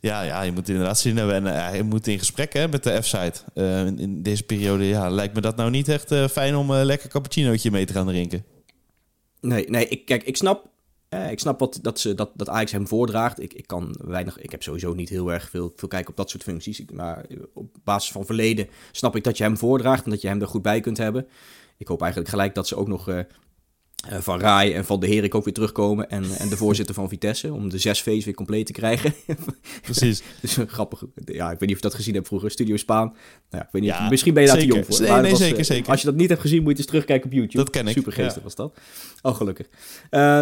Ja, 0.02 0.22
ja, 0.22 0.42
je 0.42 0.52
moet 0.52 0.70
inderdaad 0.70 1.00
zin 1.00 1.18
hebben. 1.18 1.36
En 1.36 1.46
uh, 1.46 1.76
je 1.76 1.84
moet 1.84 2.08
in 2.08 2.20
gesprek 2.20 2.54
hè, 2.54 2.68
met 2.68 2.84
de 2.84 3.02
F-site. 3.02 3.44
In, 3.54 4.00
in, 4.00 4.24
deze 4.24 4.44
periode 4.44 4.86
ja, 4.86 5.10
lijkt 5.10 5.36
me 5.36 5.42
dat 5.42 5.56
nou 5.56 5.70
niet 5.70 5.88
echt 5.88 6.16
fijn 6.32 6.56
om 6.56 6.70
een 6.70 6.86
lekker 6.86 7.10
cappuccinootje 7.10 7.72
mee 7.72 7.86
te 7.86 7.94
gaan 7.94 8.08
drinken. 8.08 8.46
Nee, 9.40 9.70
nee 9.70 9.88
ik, 9.88 10.06
kijk, 10.06 10.24
ik 10.24 10.38
snap 10.38 10.72
eh, 11.12 11.32
ik 11.32 11.40
snap 11.40 11.60
wat, 11.60 11.80
dat, 11.82 12.00
ze, 12.00 12.16
dat, 12.16 12.32
dat 12.36 12.50
Ajax 12.50 12.72
hem 12.72 12.88
voordraagt. 12.88 13.42
Ik, 13.42 13.54
ik, 13.54 13.68
kan 13.68 13.96
weinig, 14.04 14.38
ik 14.38 14.52
heb 14.52 14.64
sowieso 14.64 14.94
niet 14.94 15.10
heel 15.10 15.32
erg 15.32 15.50
veel, 15.50 15.74
veel 15.76 15.88
kijken 15.88 16.10
op 16.10 16.18
dat 16.18 16.30
soort 16.30 16.44
functies. 16.44 16.84
Maar 16.94 17.26
op 17.54 17.76
basis 17.84 18.12
van 18.12 18.26
verleden 18.26 18.68
snap 18.92 19.16
ik 19.16 19.24
dat 19.24 19.38
je 19.38 19.44
hem 19.44 19.58
voordraagt 19.58 20.04
en 20.04 20.10
dat 20.10 20.22
je 20.22 20.28
hem 20.28 20.42
er 20.42 20.48
goed 20.48 20.62
bij 20.62 20.80
kunt 20.80 20.98
hebben. 20.98 21.28
Ik 21.78 21.88
hoop 21.88 22.02
eigenlijk 22.02 22.32
gelijk 22.32 22.56
dat 22.56 22.68
ze 22.68 22.76
ook 22.76 22.88
nog 22.88 23.26
Van 24.10 24.40
Rai 24.40 24.74
en 24.74 24.86
Van 24.86 25.00
de 25.00 25.08
Herik 25.08 25.36
ook 25.36 25.44
weer 25.44 25.54
terugkomen. 25.54 26.10
En, 26.10 26.24
en 26.38 26.50
de 26.50 26.58
voorzitter 26.58 26.96
van 26.96 27.10
Vitesse, 27.10 27.54
om 27.54 27.70
de 27.70 27.78
zes 27.78 28.02
V's 28.02 28.26
weer 28.26 28.34
compleet 28.34 28.66
te 28.66 28.72
krijgen. 28.72 29.14
Precies. 29.82 30.24
dus 30.42 30.58
grappig. 30.68 31.04
Ja, 31.26 31.52
ik 31.52 31.60
weet 31.60 31.70
niet 31.70 31.78
of 31.78 31.84
je 31.84 31.88
dat 31.88 31.94
gezien 31.94 32.14
hebt 32.14 32.28
vroeger, 32.28 32.52
Studio 32.52 32.78
Spaan. 32.78 33.16
Nou, 33.50 33.64
ik 33.64 33.70
weet 33.72 33.82
niet, 33.82 34.10
misschien 34.10 34.34
ben 34.34 34.44
je 34.44 34.50
daar 34.50 34.58
te 34.58 34.66
jong 34.66 34.86
voor. 34.86 35.02
Nee, 35.02 35.22
nee 35.22 35.36
zeker, 35.36 35.66
zeker. 35.66 35.92
Als 35.92 36.00
je 36.02 36.06
dat 36.06 36.16
niet 36.16 36.30
hebt 36.30 36.42
gezien, 36.42 36.62
moet 36.64 36.72
je 36.72 36.78
eens 36.78 36.88
terugkijken 36.88 37.26
op 37.26 37.34
YouTube. 37.34 37.58
Dat 37.58 37.70
ken 37.70 37.88
ik. 37.88 37.94
Super 37.94 38.12
geestig 38.12 38.44
was 38.44 38.56
dat. 38.56 38.78
Oh, 39.22 39.36
gelukkig. 39.36 39.68
Uh, 40.12 40.42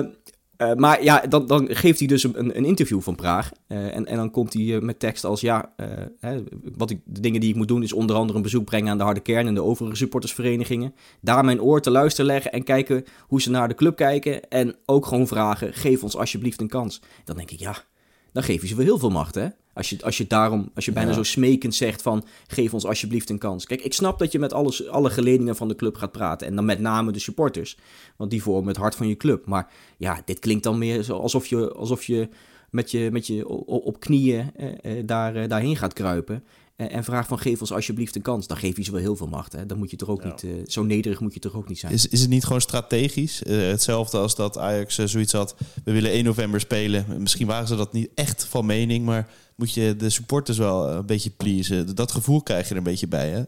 uh, 0.61 0.73
maar 0.73 1.03
ja, 1.03 1.21
dan, 1.29 1.47
dan, 1.47 1.67
geeft 1.75 1.99
hij 1.99 2.07
dus 2.07 2.23
een, 2.23 2.57
een 2.57 2.65
interview 2.65 3.01
van 3.01 3.15
Praag. 3.15 3.51
Uh, 3.67 3.95
en, 3.95 4.05
en 4.05 4.15
dan 4.15 4.31
komt 4.31 4.53
hij 4.53 4.61
uh, 4.61 4.81
met 4.81 4.99
tekst 4.99 5.23
als: 5.23 5.41
Ja, 5.41 5.73
hè, 6.19 6.43
wat 6.77 6.89
ik, 6.89 6.99
de 7.05 7.19
dingen 7.19 7.39
die 7.39 7.49
ik 7.49 7.55
moet 7.55 7.67
doen 7.67 7.83
is 7.83 7.93
onder 7.93 8.15
andere 8.15 8.37
een 8.37 8.43
bezoek 8.43 8.65
brengen 8.65 8.91
aan 8.91 8.97
de 8.97 9.03
harde 9.03 9.19
kern 9.19 9.47
en 9.47 9.53
de 9.53 9.63
overige 9.63 9.95
supportersverenigingen. 9.95 10.93
Daar 11.21 11.45
mijn 11.45 11.61
oor 11.61 11.81
te 11.81 11.91
luisteren 11.91 12.25
leggen 12.25 12.51
en 12.51 12.63
kijken 12.63 13.03
hoe 13.27 13.41
ze 13.41 13.49
naar 13.49 13.67
de 13.67 13.75
club 13.75 13.95
kijken. 13.95 14.49
En 14.49 14.75
ook 14.85 15.05
gewoon 15.05 15.27
vragen: 15.27 15.73
Geef 15.73 16.03
ons 16.03 16.17
alsjeblieft 16.17 16.61
een 16.61 16.67
kans. 16.67 17.01
Dan 17.23 17.35
denk 17.35 17.51
ik: 17.51 17.59
Ja, 17.59 17.83
dan 18.31 18.43
geef 18.43 18.61
je 18.61 18.67
ze 18.67 18.75
wel 18.75 18.85
heel 18.85 18.99
veel 18.99 19.09
macht, 19.09 19.35
hè? 19.35 19.47
Als 19.73 19.89
je, 19.89 20.03
als 20.03 20.17
je 20.17 20.27
daarom, 20.27 20.71
als 20.75 20.85
je 20.85 20.91
bijna 20.91 21.13
zo 21.13 21.23
smekend 21.23 21.75
zegt 21.75 22.01
van, 22.01 22.25
geef 22.47 22.73
ons 22.73 22.85
alsjeblieft 22.85 23.29
een 23.29 23.37
kans. 23.37 23.65
Kijk, 23.65 23.81
ik 23.81 23.93
snap 23.93 24.19
dat 24.19 24.31
je 24.31 24.39
met 24.39 24.53
alles, 24.53 24.87
alle 24.87 25.09
geledingen 25.09 25.55
van 25.55 25.67
de 25.67 25.75
club 25.75 25.95
gaat 25.95 26.11
praten. 26.11 26.47
En 26.47 26.55
dan 26.55 26.65
met 26.65 26.79
name 26.79 27.11
de 27.11 27.19
supporters. 27.19 27.77
Want 28.15 28.31
die 28.31 28.43
vormen 28.43 28.67
het 28.67 28.77
hart 28.77 28.95
van 28.95 29.07
je 29.07 29.17
club. 29.17 29.45
Maar 29.45 29.71
ja, 29.97 30.21
dit 30.25 30.39
klinkt 30.39 30.63
dan 30.63 30.77
meer 30.77 31.13
alsof 31.13 31.47
je, 31.47 31.73
alsof 31.73 32.03
je 32.03 32.29
met 32.69 32.91
je, 32.91 33.09
met 33.11 33.27
je 33.27 33.47
op 33.65 33.99
knieën 33.99 34.51
eh, 34.55 34.97
eh, 34.97 35.07
daar, 35.07 35.35
eh, 35.35 35.49
daarheen 35.49 35.75
gaat 35.75 35.93
kruipen. 35.93 36.43
En, 36.87 37.03
vraag 37.03 37.27
van 37.27 37.39
geef 37.39 37.61
ons 37.61 37.71
alsjeblieft 37.71 38.15
een 38.15 38.21
kans. 38.21 38.47
Dan 38.47 38.57
geef 38.57 38.77
je 38.77 38.83
ze 38.83 38.91
wel 38.91 38.99
heel 38.99 39.15
veel 39.15 39.27
macht. 39.27 39.53
Hè? 39.53 39.65
Dan 39.65 39.77
moet 39.77 39.91
je 39.91 39.97
toch 39.97 40.09
ook 40.09 40.23
niet, 40.23 40.43
uh, 40.43 40.51
zo 40.65 40.83
nederig 40.83 41.19
moet 41.19 41.33
je 41.33 41.39
toch 41.39 41.55
ook 41.55 41.67
niet 41.67 41.79
zijn. 41.79 41.93
Is, 41.93 42.07
is 42.07 42.21
het 42.21 42.29
niet 42.29 42.43
gewoon 42.43 42.61
strategisch? 42.61 43.43
Uh, 43.47 43.67
hetzelfde 43.67 44.17
als 44.17 44.35
dat 44.35 44.57
Ajax 44.57 44.97
uh, 44.97 45.05
zoiets 45.05 45.31
had. 45.31 45.55
We 45.83 45.91
willen 45.91 46.11
1 46.11 46.23
november 46.23 46.59
spelen. 46.59 47.05
Misschien 47.17 47.47
waren 47.47 47.67
ze 47.67 47.75
dat 47.75 47.93
niet 47.93 48.09
echt 48.15 48.45
van 48.45 48.65
mening. 48.65 49.05
Maar 49.05 49.29
moet 49.55 49.73
je 49.73 49.95
de 49.95 50.09
supporters 50.09 50.57
wel 50.57 50.89
een 50.89 51.05
beetje 51.05 51.29
pleasen. 51.29 51.95
Dat 51.95 52.11
gevoel 52.11 52.41
krijg 52.41 52.65
je 52.65 52.71
er 52.71 52.77
een 52.77 52.83
beetje 52.83 53.07
bij, 53.07 53.29
hè? 53.29 53.43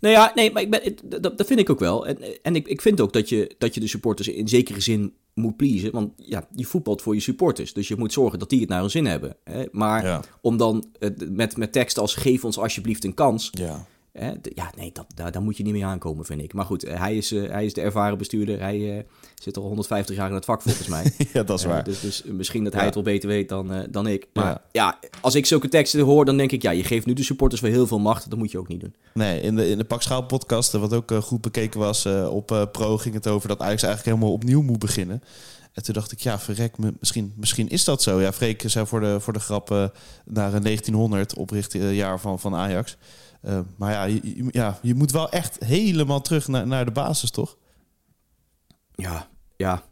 Nou 0.00 0.14
ja, 0.14 0.32
nee, 0.34 0.52
maar 0.52 0.62
ik 0.62 0.70
ben, 0.70 0.96
dat, 1.22 1.38
dat 1.38 1.46
vind 1.46 1.60
ik 1.60 1.70
ook 1.70 1.80
wel. 1.80 2.06
En, 2.06 2.42
en 2.42 2.56
ik, 2.56 2.66
ik 2.66 2.80
vind 2.80 3.00
ook 3.00 3.12
dat 3.12 3.28
je, 3.28 3.54
dat 3.58 3.74
je 3.74 3.80
de 3.80 3.86
supporters 3.86 4.28
in 4.28 4.48
zekere 4.48 4.80
zin 4.80 5.14
moet 5.34 5.56
pleasen. 5.56 5.92
Want 5.92 6.12
ja, 6.16 6.48
je 6.54 6.64
voetbalt 6.64 7.02
voor 7.02 7.14
je 7.14 7.20
supporters. 7.20 7.72
Dus 7.72 7.88
je 7.88 7.96
moet 7.96 8.12
zorgen 8.12 8.38
dat 8.38 8.50
die 8.50 8.60
het 8.60 8.68
naar 8.68 8.80
hun 8.80 8.90
zin 8.90 9.06
hebben. 9.06 9.36
Hè? 9.44 9.64
Maar 9.70 10.26
om 10.40 10.56
dan 10.56 10.84
met, 11.28 11.56
met 11.56 11.72
tekst 11.72 11.98
als 11.98 12.14
geef 12.14 12.44
ons 12.44 12.58
alsjeblieft 12.58 13.04
een 13.04 13.14
kans. 13.14 13.48
Ja. 13.50 13.86
Ja, 14.42 14.72
nee, 14.76 14.90
dat, 14.92 15.06
daar, 15.14 15.32
daar 15.32 15.42
moet 15.42 15.56
je 15.56 15.62
niet 15.62 15.72
mee 15.72 15.84
aankomen, 15.84 16.24
vind 16.24 16.42
ik. 16.42 16.52
Maar 16.52 16.64
goed, 16.64 16.84
eh, 16.84 16.98
hij 16.98 17.16
is, 17.16 17.32
uh, 17.32 17.50
hij 17.50 17.64
is 17.64 17.74
de 17.74 17.80
ervaren 17.80 18.18
bestuurder. 18.18 18.60
Hij 18.60 18.78
uh, 18.78 19.02
zit 19.34 19.56
al 19.56 19.62
150 19.62 20.16
jaar 20.16 20.28
in 20.28 20.34
het 20.34 20.44
vak, 20.44 20.62
volgens 20.62 20.88
mij. 20.88 21.12
ja, 21.32 21.42
dat 21.42 21.58
is 21.58 21.64
waar. 21.64 21.84
Dus, 21.84 22.00
dus 22.00 22.22
misschien 22.24 22.64
dat 22.64 22.72
hij 22.72 22.84
het 22.84 22.94
wel 22.94 23.02
beter 23.02 23.28
weet 23.28 23.48
dan, 23.48 23.86
dan 23.90 24.06
ik. 24.06 24.26
Maar 24.32 24.44
ja. 24.44 24.60
ja. 24.72 24.98
als 25.20 25.34
ik 25.34 25.46
zulke 25.46 25.68
teksten 25.68 26.00
hoor, 26.00 26.24
dan 26.24 26.36
denk 26.36 26.52
ik... 26.52 26.62
ja, 26.62 26.70
je 26.70 26.84
geeft 26.84 27.06
nu 27.06 27.12
de 27.12 27.22
supporters 27.22 27.60
weer 27.60 27.70
heel 27.70 27.86
veel 27.86 27.98
macht. 27.98 28.30
Dat 28.30 28.38
moet 28.38 28.50
je 28.50 28.58
ook 28.58 28.68
niet 28.68 28.80
doen. 28.80 28.94
Nee, 29.14 29.40
in 29.40 29.56
de, 29.56 29.68
in 29.68 29.78
de 29.78 29.84
Pak 29.84 30.02
Schaal 30.02 30.26
podcast, 30.26 30.72
wat 30.72 30.92
ook 30.92 31.12
goed 31.12 31.40
bekeken 31.40 31.80
was 31.80 32.06
op 32.06 32.68
Pro... 32.72 32.98
ging 32.98 33.14
het 33.14 33.26
over 33.26 33.48
dat 33.48 33.60
Ajax 33.60 33.82
eigenlijk 33.82 34.14
helemaal 34.14 34.36
opnieuw 34.36 34.62
moet 34.62 34.78
beginnen. 34.78 35.22
En 35.72 35.82
toen 35.82 35.94
dacht 35.94 36.12
ik, 36.12 36.20
ja, 36.20 36.38
verrek, 36.38 36.76
misschien, 37.00 37.32
misschien 37.36 37.68
is 37.68 37.84
dat 37.84 38.02
zo. 38.02 38.20
Ja, 38.20 38.32
Freek 38.32 38.62
zou 38.66 38.86
voor 38.86 39.00
de, 39.00 39.20
voor 39.20 39.32
de 39.32 39.40
grap 39.40 39.70
uh, 39.70 39.86
naar 40.24 40.54
een 40.54 40.62
1900 40.62 41.34
oprichten 41.34 41.94
jaar 41.94 42.20
van, 42.20 42.40
van 42.40 42.54
Ajax. 42.54 42.96
Uh, 43.42 43.60
maar 43.76 43.92
ja 43.92 44.04
je, 44.04 44.48
ja, 44.50 44.78
je 44.82 44.94
moet 44.94 45.10
wel 45.10 45.30
echt 45.30 45.64
helemaal 45.64 46.20
terug 46.20 46.48
naar, 46.48 46.66
naar 46.66 46.84
de 46.84 46.90
basis, 46.90 47.30
toch? 47.30 47.56
Ja, 48.94 49.28
ja. 49.56 49.82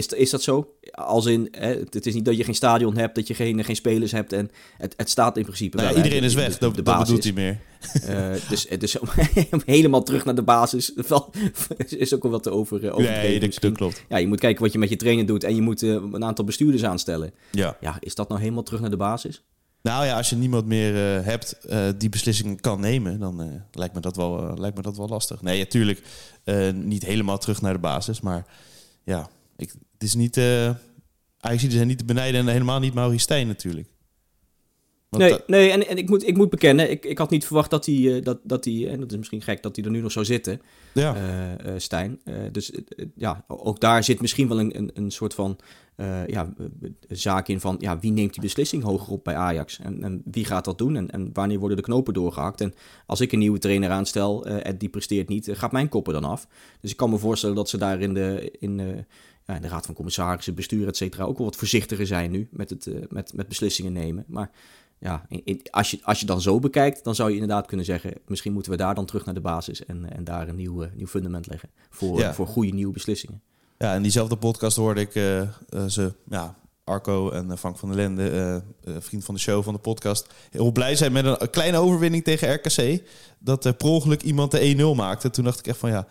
Is, 0.00 0.06
is 0.06 0.30
dat 0.30 0.42
zo? 0.42 0.74
Als 0.90 1.26
in, 1.26 1.48
hè, 1.50 1.74
het 1.90 2.06
is 2.06 2.14
niet 2.14 2.24
dat 2.24 2.36
je 2.36 2.44
geen 2.44 2.54
stadion 2.54 2.96
hebt, 2.96 3.14
dat 3.14 3.26
je 3.26 3.34
geen, 3.34 3.64
geen 3.64 3.76
spelers 3.76 4.12
hebt. 4.12 4.32
En 4.32 4.50
het, 4.76 4.94
het 4.96 5.10
staat 5.10 5.36
in 5.36 5.42
principe 5.42 5.76
nou, 5.76 5.88
wel. 5.88 5.96
Iedereen 5.96 6.20
hè, 6.20 6.26
is 6.26 6.34
weg, 6.34 6.52
de- 6.52 6.58
dat, 6.58 6.74
de 6.74 6.82
dat 6.82 6.94
basis. 6.94 7.14
bedoelt 7.14 7.24
hij 7.24 7.32
meer. 7.32 7.58
Eh, 8.02 8.48
dus, 8.48 8.66
dus 8.78 8.98
om 9.50 9.62
helemaal 9.64 10.02
terug 10.02 10.24
naar 10.24 10.34
de 10.34 10.42
basis 10.42 10.92
is 11.88 12.14
ook 12.14 12.22
wel 12.22 12.32
wat 12.32 12.42
te 12.42 12.50
over, 12.50 12.86
eh, 12.88 12.96
Nee, 12.96 13.40
dat, 13.40 13.56
dat 13.60 13.72
klopt. 13.72 14.04
Ja, 14.08 14.16
je 14.16 14.26
moet 14.26 14.40
kijken 14.40 14.62
wat 14.62 14.72
je 14.72 14.78
met 14.78 14.88
je 14.88 14.96
trainer 14.96 15.26
doet 15.26 15.44
en 15.44 15.54
je 15.54 15.62
moet 15.62 15.82
eh, 15.82 15.88
een 15.90 16.24
aantal 16.24 16.44
bestuurders 16.44 16.84
aanstellen. 16.84 17.32
Ja. 17.50 17.76
Ja, 17.80 17.96
is 18.00 18.14
dat 18.14 18.28
nou 18.28 18.40
helemaal 18.40 18.62
terug 18.62 18.80
naar 18.80 18.90
de 18.90 18.96
basis? 18.96 19.42
Nou 19.82 20.04
ja, 20.06 20.16
als 20.16 20.30
je 20.30 20.36
niemand 20.36 20.66
meer 20.66 21.16
eh, 21.16 21.24
hebt 21.24 21.52
eh, 21.68 21.88
die 21.98 22.08
beslissingen 22.08 22.60
kan 22.60 22.80
nemen, 22.80 23.18
dan 23.20 23.42
eh, 23.42 23.48
lijkt, 23.72 23.94
me 23.94 24.00
dat 24.00 24.16
wel, 24.16 24.38
eh, 24.38 24.58
lijkt 24.58 24.76
me 24.76 24.82
dat 24.82 24.96
wel 24.96 25.08
lastig. 25.08 25.42
Nee, 25.42 25.58
natuurlijk 25.58 26.02
niet 26.74 27.04
helemaal 27.04 27.38
terug 27.38 27.60
naar 27.60 27.72
de 27.72 27.78
basis, 27.78 28.20
maar 28.20 28.46
ja, 29.04 29.28
ik, 29.60 29.72
het 29.92 30.02
is 30.02 30.14
niet. 30.14 30.36
eh 30.36 30.70
Ajax 31.40 31.68
zijn 31.68 31.86
niet 31.86 31.98
te 31.98 32.04
benijden 32.04 32.40
en 32.40 32.46
helemaal 32.48 32.80
niet 32.80 32.94
Maurice 32.94 33.22
Stijn 33.22 33.46
natuurlijk. 33.46 33.88
Want 35.08 35.22
nee, 35.22 35.32
dat- 35.32 35.48
nee 35.48 35.70
en, 35.70 35.86
en 35.88 35.96
ik, 35.96 36.08
moet, 36.08 36.26
ik 36.26 36.36
moet 36.36 36.50
bekennen, 36.50 36.90
ik, 36.90 37.04
ik 37.04 37.18
had 37.18 37.30
niet 37.30 37.46
verwacht 37.46 37.70
dat 37.70 37.86
hij, 37.86 38.16
eh, 38.16 38.24
dat, 38.24 38.38
dat 38.42 38.64
hij, 38.64 38.88
en 38.88 39.00
dat 39.00 39.10
is 39.10 39.16
misschien 39.16 39.42
gek, 39.42 39.62
dat 39.62 39.76
hij 39.76 39.84
er 39.84 39.90
nu 39.90 40.00
nog 40.00 40.12
zou 40.12 40.24
zitten, 40.24 40.60
ja. 40.94 41.16
eh, 41.58 41.72
Stijn. 41.76 42.20
Dus 42.52 42.72
ja, 43.14 43.44
ook 43.46 43.80
daar 43.80 44.04
zit 44.04 44.20
misschien 44.20 44.48
wel 44.48 44.60
een, 44.60 44.76
een, 44.78 44.90
een 44.94 45.10
soort 45.10 45.34
van 45.34 45.58
ja, 46.26 46.52
zaak 47.08 47.48
in 47.48 47.60
van, 47.60 47.76
ja, 47.78 47.98
wie 47.98 48.12
neemt 48.12 48.32
die 48.32 48.42
beslissing 48.42 48.82
hoger 48.82 49.12
op 49.12 49.24
bij 49.24 49.34
Ajax? 49.34 49.78
En, 49.80 50.02
en 50.02 50.22
wie 50.24 50.44
gaat 50.44 50.64
dat 50.64 50.78
doen? 50.78 50.96
En, 50.96 51.10
en 51.10 51.30
wanneer 51.32 51.58
worden 51.58 51.76
de 51.76 51.82
knopen 51.82 52.14
doorgehakt? 52.14 52.60
En 52.60 52.74
als 53.06 53.20
ik 53.20 53.32
een 53.32 53.38
nieuwe 53.38 53.58
trainer 53.58 53.90
aanstel 53.90 54.46
en 54.46 54.78
die 54.78 54.88
presteert 54.88 55.28
niet, 55.28 55.48
gaat 55.52 55.72
mijn 55.72 55.88
koppen 55.88 56.12
dan 56.12 56.24
af? 56.24 56.46
Dus 56.80 56.90
ik 56.90 56.96
kan 56.96 57.10
me 57.10 57.18
voorstellen 57.18 57.56
dat 57.56 57.68
ze 57.68 57.78
daar 57.78 58.00
in 58.00 58.14
de, 58.14 58.50
in 58.58 59.06
de 59.58 59.68
raad 59.68 59.86
van 59.86 59.94
commissarissen, 59.94 60.54
bestuur, 60.54 60.86
et 60.88 60.96
cetera, 60.96 61.24
ook 61.24 61.36
wel 61.38 61.46
wat 61.46 61.56
voorzichtiger 61.56 62.06
zijn 62.06 62.30
nu 62.30 62.48
met, 62.50 62.70
het, 62.70 62.86
eh, 62.86 62.94
met, 63.08 63.32
met 63.34 63.48
beslissingen 63.48 63.92
nemen. 63.92 64.24
Maar 64.26 64.50
ja, 64.98 65.24
in- 65.28 65.42
in- 65.44 65.60
als, 65.70 65.90
je, 65.90 65.98
als 66.02 66.20
je 66.20 66.26
dan 66.26 66.40
zo 66.40 66.58
bekijkt, 66.58 67.04
dan 67.04 67.14
zou 67.14 67.28
je 67.28 67.34
inderdaad 67.34 67.66
kunnen 67.66 67.86
zeggen... 67.86 68.12
misschien 68.26 68.52
moeten 68.52 68.72
we 68.72 68.78
daar 68.78 68.94
dan 68.94 69.06
terug 69.06 69.24
naar 69.24 69.34
de 69.34 69.40
basis... 69.40 69.84
en, 69.84 70.12
en 70.16 70.24
daar 70.24 70.48
een 70.48 70.56
nieuw, 70.56 70.82
eh, 70.82 70.88
nieuw 70.94 71.06
fundament 71.06 71.46
leggen 71.46 71.68
voor, 71.90 72.18
Ja. 72.18 72.34
voor 72.34 72.46
goede 72.46 72.72
nieuwe 72.72 72.92
beslissingen. 72.92 73.40
Ja, 73.78 73.94
in 73.94 74.02
diezelfde 74.02 74.36
podcast 74.36 74.76
hoorde 74.76 75.00
ik 75.00 75.14
eh, 75.14 75.40
eh, 75.40 75.48
ze, 75.86 76.12
ja, 76.30 76.54
Arco 76.84 77.30
en 77.30 77.50
eh, 77.50 77.56
Frank 77.56 77.78
van 77.78 77.88
der 77.88 77.96
Lende, 77.98 78.28
eh, 78.30 78.56
eh, 78.96 79.00
vriend 79.02 79.24
van 79.24 79.34
de 79.34 79.40
show 79.40 79.62
van 79.64 79.74
de 79.74 79.80
podcast, 79.80 80.26
heel 80.50 80.72
blij 80.72 80.96
zijn 80.96 81.12
met 81.12 81.24
een, 81.24 81.50
kleine 81.50 81.78
overwinning 81.78 82.24
tegen 82.24 82.54
RKC. 82.54 83.02
Dat 83.38 83.64
er 83.64 83.74
per 83.74 83.88
ongeluk 83.88 84.22
iemand 84.22 84.50
de 84.50 84.76
1-0 84.76 84.96
maakte. 84.96 85.30
Toen 85.30 85.44
dacht 85.44 85.58
ik 85.58 85.66
echt 85.66 85.78
van 85.78 85.90
ja, 85.90 86.06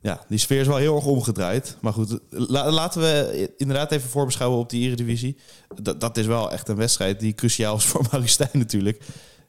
ja, 0.00 0.24
die 0.28 0.38
sfeer 0.38 0.60
is 0.60 0.66
wel 0.66 0.76
heel 0.76 0.96
erg 0.96 1.04
omgedraaid. 1.04 1.76
Maar 1.80 1.92
goed, 1.92 2.18
la- 2.30 2.70
laten 2.70 3.00
we 3.00 3.52
inderdaad 3.56 3.92
even 3.92 4.10
voorbeschouwen 4.10 4.58
op 4.58 4.70
die 4.70 4.86
Eredivisie. 4.86 5.36
Dat, 5.82 6.00
dat 6.00 6.16
is 6.16 6.26
wel 6.26 6.52
echt 6.52 6.68
een 6.68 6.76
wedstrijd 6.76 7.20
die 7.20 7.34
cruciaal 7.34 7.76
is 7.76 7.84
voor 7.90 8.06
Maurice 8.10 8.32
Stijn 8.32 8.50
natuurlijk. 8.52 9.02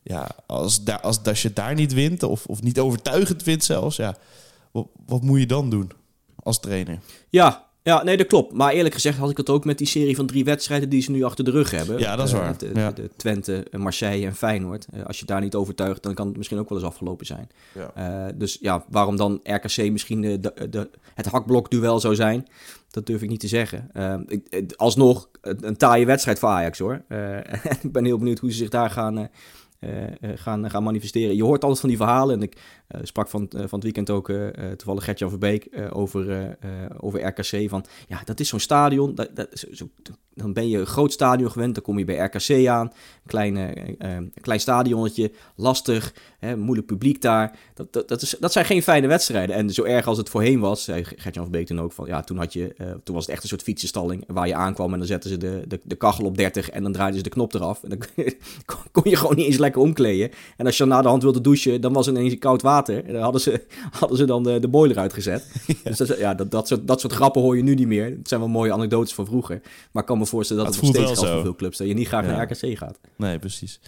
Ja, 0.04 0.30
als, 0.48 0.82
als, 1.02 1.24
als 1.24 1.42
je 1.42 1.54
daar 1.54 1.76
niet 1.76 1.94
wint, 1.94 2.24
of, 2.24 2.46
of 2.46 2.62
niet 2.62 2.80
overtuigend 2.80 3.44
wint 3.44 3.64
zelfs, 3.64 3.96
ja, 3.96 4.16
wat, 4.72 4.88
wat 5.06 5.22
moet 5.22 5.40
je 5.40 5.46
dan 5.46 5.70
doen 5.70 5.92
als 6.44 6.60
trainer? 6.60 7.00
Ja, 7.30 7.69
ja, 7.84 8.04
nee, 8.04 8.18
dat 8.18 8.28
klopt. 8.28 8.54
Maar 8.54 8.72
eerlijk 8.74 8.94
gezegd 8.94 9.18
had 9.18 9.30
ik 9.30 9.38
het 9.38 9.50
ook 9.50 9.66
met 9.66 9.78
die 9.78 9.88
serie 9.88 10.16
van 10.16 10.26
drie 10.26 10.44
wedstrijden... 10.44 10.90
die 10.90 11.02
ze 11.02 11.12
nu 11.12 11.24
achter 11.24 11.44
de 11.46 11.52
rug 11.52 11.72
hebben. 11.72 12.00
Ja, 12.00 12.16
dat 12.16 12.28
is 12.28 12.34
Eh, 12.34 12.40
waar. 12.40 12.58
De, 12.58 12.70
Ja. 12.74 12.92
de 12.92 13.10
Twente, 13.16 13.66
Marseille 13.78 14.26
en 14.26 14.36
Feyenoord. 14.36 14.86
Eh, 14.94 15.06
als 15.06 15.20
je 15.20 15.26
daar 15.26 15.42
niet 15.42 15.56
overtuigt, 15.56 16.04
dan 16.04 16.14
kan 16.14 16.28
het 16.28 16.38
misschien 16.38 16.60
ook 16.60 16.70
wel 16.70 16.78
eens 16.78 16.88
afgelopen 16.88 17.26
zijn. 17.26 17.50
Ja. 17.74 17.92
Eh, 18.28 18.34
dus 18.36 18.58
ja, 18.62 18.86
waarom 18.90 19.16
dan 19.16 19.40
RKC 19.44 19.92
misschien 19.92 20.22
de, 20.22 20.40
de, 20.40 20.70
de- 20.70 20.90
het 21.16 21.26
hakblokduel 21.26 22.00
zou 22.00 22.16
zijn, 22.16 22.48
dat 22.92 23.06
durf 23.06 23.22
ik 23.22 23.30
niet 23.30 23.40
te 23.40 23.48
zeggen. 23.48 23.90
Eh, 23.94 24.16
ik- 24.28 24.74
alsnog, 24.76 25.30
een, 25.42 25.78
taaie 25.78 26.06
wedstrijd 26.06 26.40
voor 26.40 26.50
Ajax 26.50 26.80
hoor. 26.80 27.02
Eh, 27.08 27.38
ik 27.84 27.92
ben 27.92 28.06
heel 28.06 28.18
benieuwd 28.18 28.40
hoe 28.40 28.52
ze 28.52 28.58
zich 28.58 28.70
daar 28.70 28.90
gaan, 28.90 29.30
eh, 29.80 30.06
eh, 30.08 30.14
gaan, 30.36 30.70
gaan 30.70 30.84
manifesteren. 30.84 31.36
Je 31.36 31.44
hoort 31.44 31.62
altijd 31.62 31.80
van 31.80 31.90
die 31.90 31.98
verhalen 31.98 32.36
en 32.36 32.42
ik 32.42 32.58
eh, 32.88 33.00
sprak 33.04 33.30
van, 33.30 33.48
van 33.50 33.60
het 33.70 33.84
weekend 33.84 34.10
ook 34.10 34.32
toevallig 34.78 35.04
Gertjan 35.04 35.30
Verbeek 35.30 35.70
over, 35.90 36.58
over 37.00 37.26
RKC. 37.26 37.70
Van 37.70 37.86
ja, 38.08 38.22
dat 38.26 38.40
is 38.40 38.48
zo'n 38.50 38.60
stadion, 38.60 39.16
dat, 39.16 39.36
dat, 39.36 39.48
zo, 39.54 39.68
zo- 39.72 39.90
dan 40.40 40.54
ben 40.54 40.70
je 40.70 40.78
een 40.78 40.86
groot 40.86 41.12
stadion 41.12 41.52
gewend, 41.52 41.74
dan 41.74 41.84
kom 41.84 41.98
je 41.98 42.06
bij 42.06 42.18
RKC 42.18 42.68
aan. 42.68 42.92
Klein, 43.26 43.58
eh, 43.58 44.18
eh, 44.18 44.24
klein 44.42 44.60
stadionnetje, 44.60 45.32
lastig, 45.56 46.14
hè, 46.40 46.58
moeilijk 46.58 46.88
publiek 46.88 47.22
daar. 47.22 47.58
Dat, 47.74 47.94
dat, 47.94 48.08
dat, 48.08 48.22
is, 48.22 48.36
dat 48.40 48.52
zijn 48.52 48.66
geen 48.66 48.84
fijne 48.84 49.08
wedstrijden. 49.08 49.56
En 49.56 49.70
zo 49.70 49.84
erg 49.84 50.08
als 50.08 50.18
het 50.18 50.30
voorheen 50.30 50.60
was, 50.60 50.84
zei 50.84 51.04
Gert-Jan 51.04 51.44
van 51.44 51.52
Beek 51.52 51.68
toen 51.68 51.80
ook 51.80 51.92
van... 51.92 52.08
Ja, 52.08 52.22
toen, 52.22 52.38
had 52.38 52.54
je, 52.54 52.74
eh, 52.78 52.88
toen 53.04 53.16
was 53.16 53.26
het 53.26 53.34
echt 53.34 53.44
een 53.44 53.50
soort 53.50 53.64
fietsenstalling 53.64 54.24
waar 54.28 54.48
je 54.48 54.56
aankwam... 54.56 54.94
en 54.94 54.98
dan 54.98 55.08
zetten 55.08 55.30
ze 55.30 55.38
de, 55.38 55.64
de, 55.68 55.80
de 55.84 55.96
kachel 55.96 56.26
op 56.26 56.38
30 56.38 56.70
en 56.70 56.84
dan 56.84 56.92
draaiden 56.92 57.18
ze 57.18 57.24
de 57.24 57.30
knop 57.30 57.54
eraf. 57.54 57.84
En 57.84 57.90
dan 57.90 58.00
kon 58.92 59.10
je 59.10 59.16
gewoon 59.16 59.36
niet 59.36 59.46
eens 59.46 59.58
lekker 59.58 59.82
omkleden. 59.82 60.30
En 60.58 60.66
als 60.66 60.78
je 60.78 60.84
dan 60.84 60.96
na 60.96 61.02
de 61.02 61.08
hand 61.08 61.24
wilde 61.24 61.42
douchen, 61.42 61.82
dan 61.82 61.94
was 61.94 62.08
er 62.08 62.14
ineens 62.14 62.38
koud 62.38 62.62
water. 62.62 63.06
En 63.06 63.14
dan 63.14 63.22
hadden 63.22 63.42
ze, 63.42 63.66
hadden 64.00 64.18
ze 64.18 64.26
dan 64.26 64.44
de, 64.44 64.60
de 64.60 64.68
boiler 64.68 64.98
uitgezet. 64.98 65.48
Dus 65.84 65.98
dat, 65.98 66.18
ja, 66.18 66.34
dat, 66.34 66.52
dat, 66.52 66.68
soort, 66.68 66.88
dat 66.88 67.00
soort 67.00 67.14
grappen 67.14 67.42
hoor 67.42 67.56
je 67.56 67.64
nu 67.64 67.74
niet 67.74 67.88
meer. 67.88 68.06
Het 68.06 68.28
zijn 68.28 68.40
wel 68.40 68.50
mooie 68.50 68.74
anekdotes 68.74 69.14
van 69.14 69.26
vroeger. 69.26 69.62
Maar 69.92 70.02
ik 70.02 70.08
kan 70.08 70.18
me 70.18 70.26
voorstellen 70.30 70.64
dat 70.64 70.74
Het 70.76 70.84
het, 70.86 70.94
nog 70.94 71.04
steeds 71.06 71.20
geldt 71.20 71.34
voor 71.36 71.44
veel 71.44 71.56
clubs... 71.56 71.78
dat 71.78 71.88
je 71.88 71.94
niet 71.94 72.08
graag 72.08 72.26
Ja. 72.26 72.32
naar 72.32 72.52
RKC 72.52 72.78
gaat. 72.78 73.00
Nee, 73.18 73.40
precies. 73.40 73.80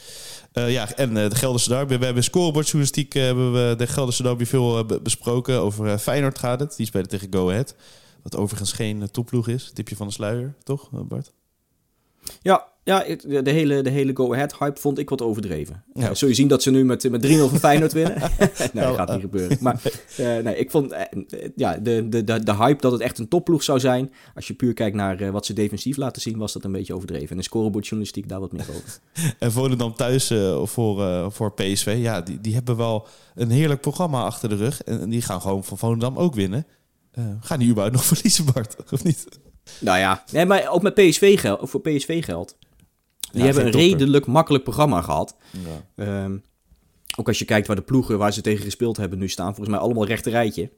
Eh, 0.52 0.72
ja, 0.72 0.92
en 0.96 1.18
eh, 1.18 1.30
de 1.30 1.36
Gelderse 1.36 1.70
derby. 1.70 1.98
We 1.98 2.06
hebben 2.06 2.24
scorebordjournalistiek 2.24 3.16
eh, 3.16 3.24
hebben 3.24 3.54
we 3.54 3.76
de 3.78 3.88
Gelderse 3.88 4.24
derby 4.24 4.46
veel 4.46 4.86
be- 4.86 5.02
besproken. 5.02 5.60
Over 5.60 5.98
Feyenoord 5.98 6.40
gaat 6.40 6.60
het. 6.60 6.76
Die 6.76 6.86
spelen 6.86 7.08
tegen 7.08 7.28
Go 7.34 7.50
Ahead. 7.50 7.76
Wat 8.24 8.36
overigens 8.38 8.72
geen 8.72 9.12
topploeg 9.12 9.48
is. 9.48 9.72
Tipje 9.74 9.96
van 9.96 10.08
de 10.08 10.14
sluier, 10.14 10.54
toch 10.64 10.90
Bart? 10.92 11.32
Ja, 12.42 12.68
ja 12.84 13.04
de, 13.04 13.42
de 13.42 13.52
hele, 13.52 13.82
de 13.82 13.90
hele 13.90 14.16
go-ahead-hype 14.16 14.80
vond 14.80 14.98
ik 14.98 15.10
wat 15.10 15.22
overdreven. 15.22 15.84
Ja. 15.94 16.10
Eh, 16.10 16.14
zul 16.14 16.28
je 16.28 16.34
zien 16.34 16.48
dat 16.48 16.64
ze 16.64 16.72
nu 16.72 16.86
met, 16.86 17.10
met 17.10 17.28
3-0 17.28 17.30
van 17.30 17.60
Feyenoord 17.60 17.94
winnen? 17.94 18.20
nee, 18.20 18.70
Nou, 18.74 18.88
dat 18.88 18.96
gaat 18.96 19.08
niet 19.08 19.16
eh, 19.16 19.22
gebeuren. 19.22 19.58
Maar 19.62 19.82
eh, 20.18 20.38
nee, 20.38 20.56
ik 20.56 20.72
vond 20.72 20.96
ja, 21.56 21.78
de, 21.78 22.10
de, 22.10 22.24
de, 22.24 22.44
de 22.44 22.56
hype 22.56 22.82
dat 22.82 22.92
het 22.92 23.02
echt 23.02 23.20
een 23.20 23.28
topploeg 23.28 23.64
zou 23.64 23.80
zijn... 23.80 24.14
als 24.36 24.48
je 24.48 24.54
puur 24.54 24.74
kijkt 24.74 24.96
naar 24.96 25.32
wat 25.32 25.46
ze 25.46 25.54
defensief 25.54 25.98
laten 25.98 26.22
zien... 26.22 26.38
was 26.38 26.54
dat 26.54 26.64
een 26.64 26.72
beetje 26.72 26.96
overdreven. 26.96 27.30
En 27.30 27.38
de 27.38 27.44
scorebordjournalistiek 27.44 28.30
daar 28.30 28.40
wat 28.40 28.52
meer 28.52 28.66
over. 28.70 29.00
En 29.40 29.52
Volendam 29.52 29.96
thuis 29.96 30.34
voor, 30.64 31.32
voor 31.32 31.54
PSV. 31.54 31.98
Ja, 32.00 32.22
die, 32.22 32.42
die 32.42 32.54
hebben 32.54 32.78
wel 32.78 33.08
een 33.36 33.50
heerlijk 33.50 33.82
programma 33.82 34.24
achter 34.24 34.50
de 34.50 34.56
rug. 34.56 34.84
En, 34.84 35.02
en 35.02 35.10
die 35.10 35.22
gaan 35.22 35.42
gewoon 35.42 35.64
van 35.64 35.78
Volendam 35.78 36.18
ook 36.18 36.34
winnen. 36.34 36.66
Gaan 37.40 37.60
die 37.60 37.70
überhaupt 37.70 37.96
nog 37.96 38.06
verliezen, 38.14 38.46
Bart? 38.54 38.76
Of 38.92 39.04
niet? 39.04 39.28
Nou 39.80 40.00
ja, 40.00 40.24
nee, 40.32 40.46
maar 40.46 40.70
ook 40.70 40.82
met 40.82 40.94
PSV 40.94 41.40
geld, 41.40 41.70
voor 41.70 41.82
PSV 41.82 42.24
geld. 42.26 42.58
Die 43.32 43.40
Ja, 43.40 43.46
hebben 43.46 43.66
een 43.66 43.72
redelijk 43.72 44.26
makkelijk 44.26 44.64
programma 44.64 45.02
gehad. 45.02 45.36
Ja. 45.52 46.06
Ehm, 46.06 46.38
ook 47.18 47.28
als 47.28 47.40
je 47.40 47.46
kijkt 47.46 47.68
waar 47.68 47.76
de 47.76 47.82
ploegen 47.82 48.18
waar 48.18 48.34
ze 48.34 48.42
tegen 48.42 48.64
gespeeld 48.64 48.98
hebben 48.98 49.20
nu 49.20 49.30
staan, 49.30 49.56
volgens 49.56 49.70
mij 49.70 49.80
allemaal 49.80 50.06
rechte 50.06 50.30
rijtje. 50.30 50.72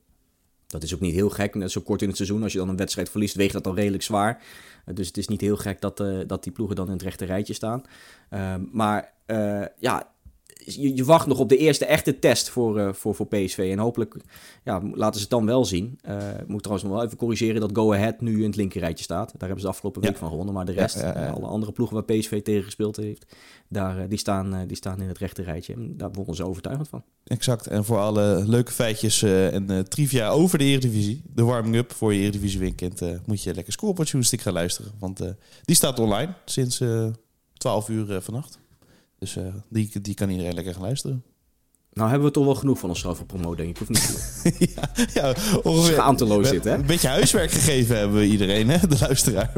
Dat 0.67 0.83
is 0.83 0.93
ook 0.93 0.99
niet 0.99 1.13
heel 1.13 1.29
gek, 1.29 1.55
net 1.55 1.71
zo 1.71 1.81
kort 1.81 2.01
in 2.01 2.07
het 2.07 2.17
seizoen. 2.17 2.43
Als 2.43 2.51
je 2.51 2.57
dan 2.57 2.69
een 2.69 2.77
wedstrijd 2.77 3.09
verliest, 3.09 3.35
weegt 3.35 3.53
dat 3.53 3.63
dan 3.63 3.75
redelijk 3.75 4.03
zwaar. 4.03 4.41
Eh, 4.85 4.95
dus 4.95 5.07
het 5.07 5.17
is 5.17 5.27
niet 5.27 5.41
heel 5.41 5.57
gek 5.57 5.81
dat, 5.81 5.99
eh, 5.99 6.19
dat 6.27 6.43
die 6.43 6.51
ploegen 6.51 6.75
dan 6.75 6.85
in 6.85 6.93
het 6.93 7.01
rechte 7.01 7.25
rijtje 7.25 7.53
staan. 7.53 7.81
Ehm, 8.29 8.61
maar 8.71 9.13
eh, 9.25 9.65
ja, 9.79 10.12
je, 10.65 10.95
je 10.95 11.03
wacht 11.03 11.27
nog 11.27 11.39
op 11.39 11.49
de 11.49 11.57
eerste 11.57 11.85
echte 11.85 12.19
test 12.19 12.49
voor, 12.49 12.79
eh, 12.79 12.93
voor, 12.93 13.15
voor 13.15 13.27
PSV. 13.27 13.69
En 13.71 13.79
hopelijk 13.79 14.15
ja, 14.63 14.81
laten 14.93 15.13
ze 15.15 15.21
het 15.21 15.29
dan 15.29 15.45
wel 15.45 15.65
zien. 15.65 15.99
Ik 16.39 16.47
moet 16.47 16.59
trouwens 16.63 16.87
nog 16.87 16.97
wel 16.97 17.03
even 17.05 17.17
corrigeren 17.17 17.61
dat 17.61 17.69
Go 17.73 17.93
Ahead 17.93 18.21
nu 18.21 18.37
in 18.39 18.45
het 18.45 18.55
linkerrijtje 18.55 19.03
staat. 19.03 19.25
Daar 19.31 19.39
hebben 19.39 19.59
ze 19.59 19.65
de 19.65 19.71
afgelopen 19.71 20.01
week 20.01 20.11
Ja. 20.11 20.17
van 20.17 20.29
gewonnen. 20.29 20.53
Maar 20.53 20.65
de 20.65 20.71
rest, 20.71 20.99
Ja, 20.99 21.07
ja, 21.13 21.21
ja. 21.21 21.29
alle 21.29 21.45
andere 21.47 21.71
ploegen 21.71 21.95
waar 21.95 22.17
PSV 22.17 22.41
tegen 22.41 22.63
gespeeld 22.63 22.95
heeft, 22.95 23.25
daar, 23.67 23.97
eh, 23.99 24.09
die, 24.09 24.17
staan, 24.17 24.67
die 24.67 24.77
staan 24.77 25.01
in 25.01 25.07
het 25.07 25.17
rechte 25.17 25.41
rijtje. 25.41 25.73
En 25.73 25.97
daar 25.97 26.11
wonnen 26.11 26.35
ze 26.35 26.45
overtuigend 26.45 26.87
van. 26.89 27.03
Exact. 27.23 27.67
En 27.67 27.85
voor 27.85 27.97
alle 27.97 28.43
leuke 28.47 28.71
feitjes 28.71 29.21
en 29.23 29.85
trivia 29.89 30.29
over 30.29 30.57
de 30.57 30.63
Eredivisie, 30.63 31.21
de 31.33 31.43
warming-up 31.43 31.91
voor 31.93 32.13
je 32.13 32.19
Eredivisie 32.19 32.59
weekend, 32.59 33.01
moet 33.25 33.43
je 33.43 33.53
lekker 33.53 33.73
scorebordjournalistiek 33.73 34.41
gaan 34.41 34.53
luisteren. 34.53 34.91
Want 34.99 35.21
die 35.63 35.75
staat 35.75 35.99
online 35.99 36.33
sinds 36.45 36.79
eh 36.79 37.07
12 37.53 37.89
uur 37.89 38.21
vannacht. 38.21 38.59
Dus 39.23 39.35
eh, 39.35 39.43
die, 39.69 40.01
die 40.01 40.13
kan 40.13 40.29
iedereen 40.29 40.53
lekker 40.53 40.73
gaan 40.73 40.81
luisteren. 40.81 41.23
Nou 41.93 42.09
hebben 42.09 42.27
we 42.27 42.33
toch 42.33 42.45
wel 42.45 42.55
genoeg 42.55 42.79
van 42.79 42.89
ons 42.89 42.99
zelf 42.99 43.25
promo, 43.25 43.55
denk 43.55 43.69
ik. 43.69 43.81
Of 43.81 43.89
niet? 43.89 44.41
ja, 44.75 44.89
ja, 45.13 45.33
ongeveer. 45.63 45.93
Schaamteloos 45.93 46.49
dit, 46.49 46.63
hè? 46.63 46.73
Een 46.73 46.85
beetje 46.85 47.07
huiswerk 47.07 47.51
gegeven 47.51 47.97
hebben 47.97 48.17
we 48.17 48.25
iedereen, 48.25 48.69
hè? 48.69 48.87
de 48.87 48.97
luisteraar. 48.99 49.51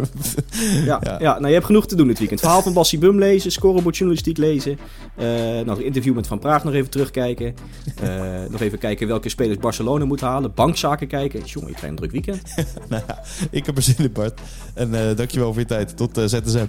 Ja, 0.62 1.00
Ja. 1.04 1.18
ja. 1.20 1.34
nou 1.34 1.48
je 1.48 1.54
hebt 1.54 1.66
genoeg 1.66 1.88
te 1.88 1.96
doen 1.96 2.08
dit 2.08 2.20
weekend. 2.20 2.40
Verhaal 2.40 2.62
van 2.62 2.74
Bassie 2.74 3.00
Bum 3.00 3.20
lezen, 3.20 3.52
scorebordjournalistiek 3.52 4.38
lezen. 4.38 4.78
eh 5.16 5.60
nog 5.66 5.78
een 5.78 5.86
interview 5.86 6.16
met 6.16 6.28
Van 6.28 6.40
Praag 6.40 6.64
nog 6.64 6.74
even 6.74 6.90
terugkijken. 6.90 7.56
Eh, 8.02 8.44
nog 8.50 8.62
even 8.62 8.78
kijken 8.78 9.08
welke 9.08 9.30
spelers 9.30 9.58
Barcelona 9.58 10.06
moet 10.06 10.22
halen. 10.22 10.54
Bankzaken 10.54 11.08
kijken. 11.08 11.44
Jongen, 11.44 11.70
je 11.70 11.76
krijgt 11.76 12.02
een 12.02 12.10
druk 12.10 12.12
weekend. 12.12 12.42
nou 12.90 13.04
ja, 13.08 13.24
ik 13.52 13.66
heb 13.66 13.78
er 13.78 13.84
zin 13.84 13.98
in, 13.98 14.12
Bart. 14.12 14.42
En 14.74 15.10
eh 15.10 15.16
dankjewel 15.16 15.52
voor 15.52 15.62
je 15.62 15.68
tijd. 15.68 15.98
Tot 15.98 16.22
ZSM. 16.26 16.66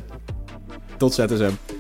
Tot 0.97 1.15
ZSM. 1.15 1.76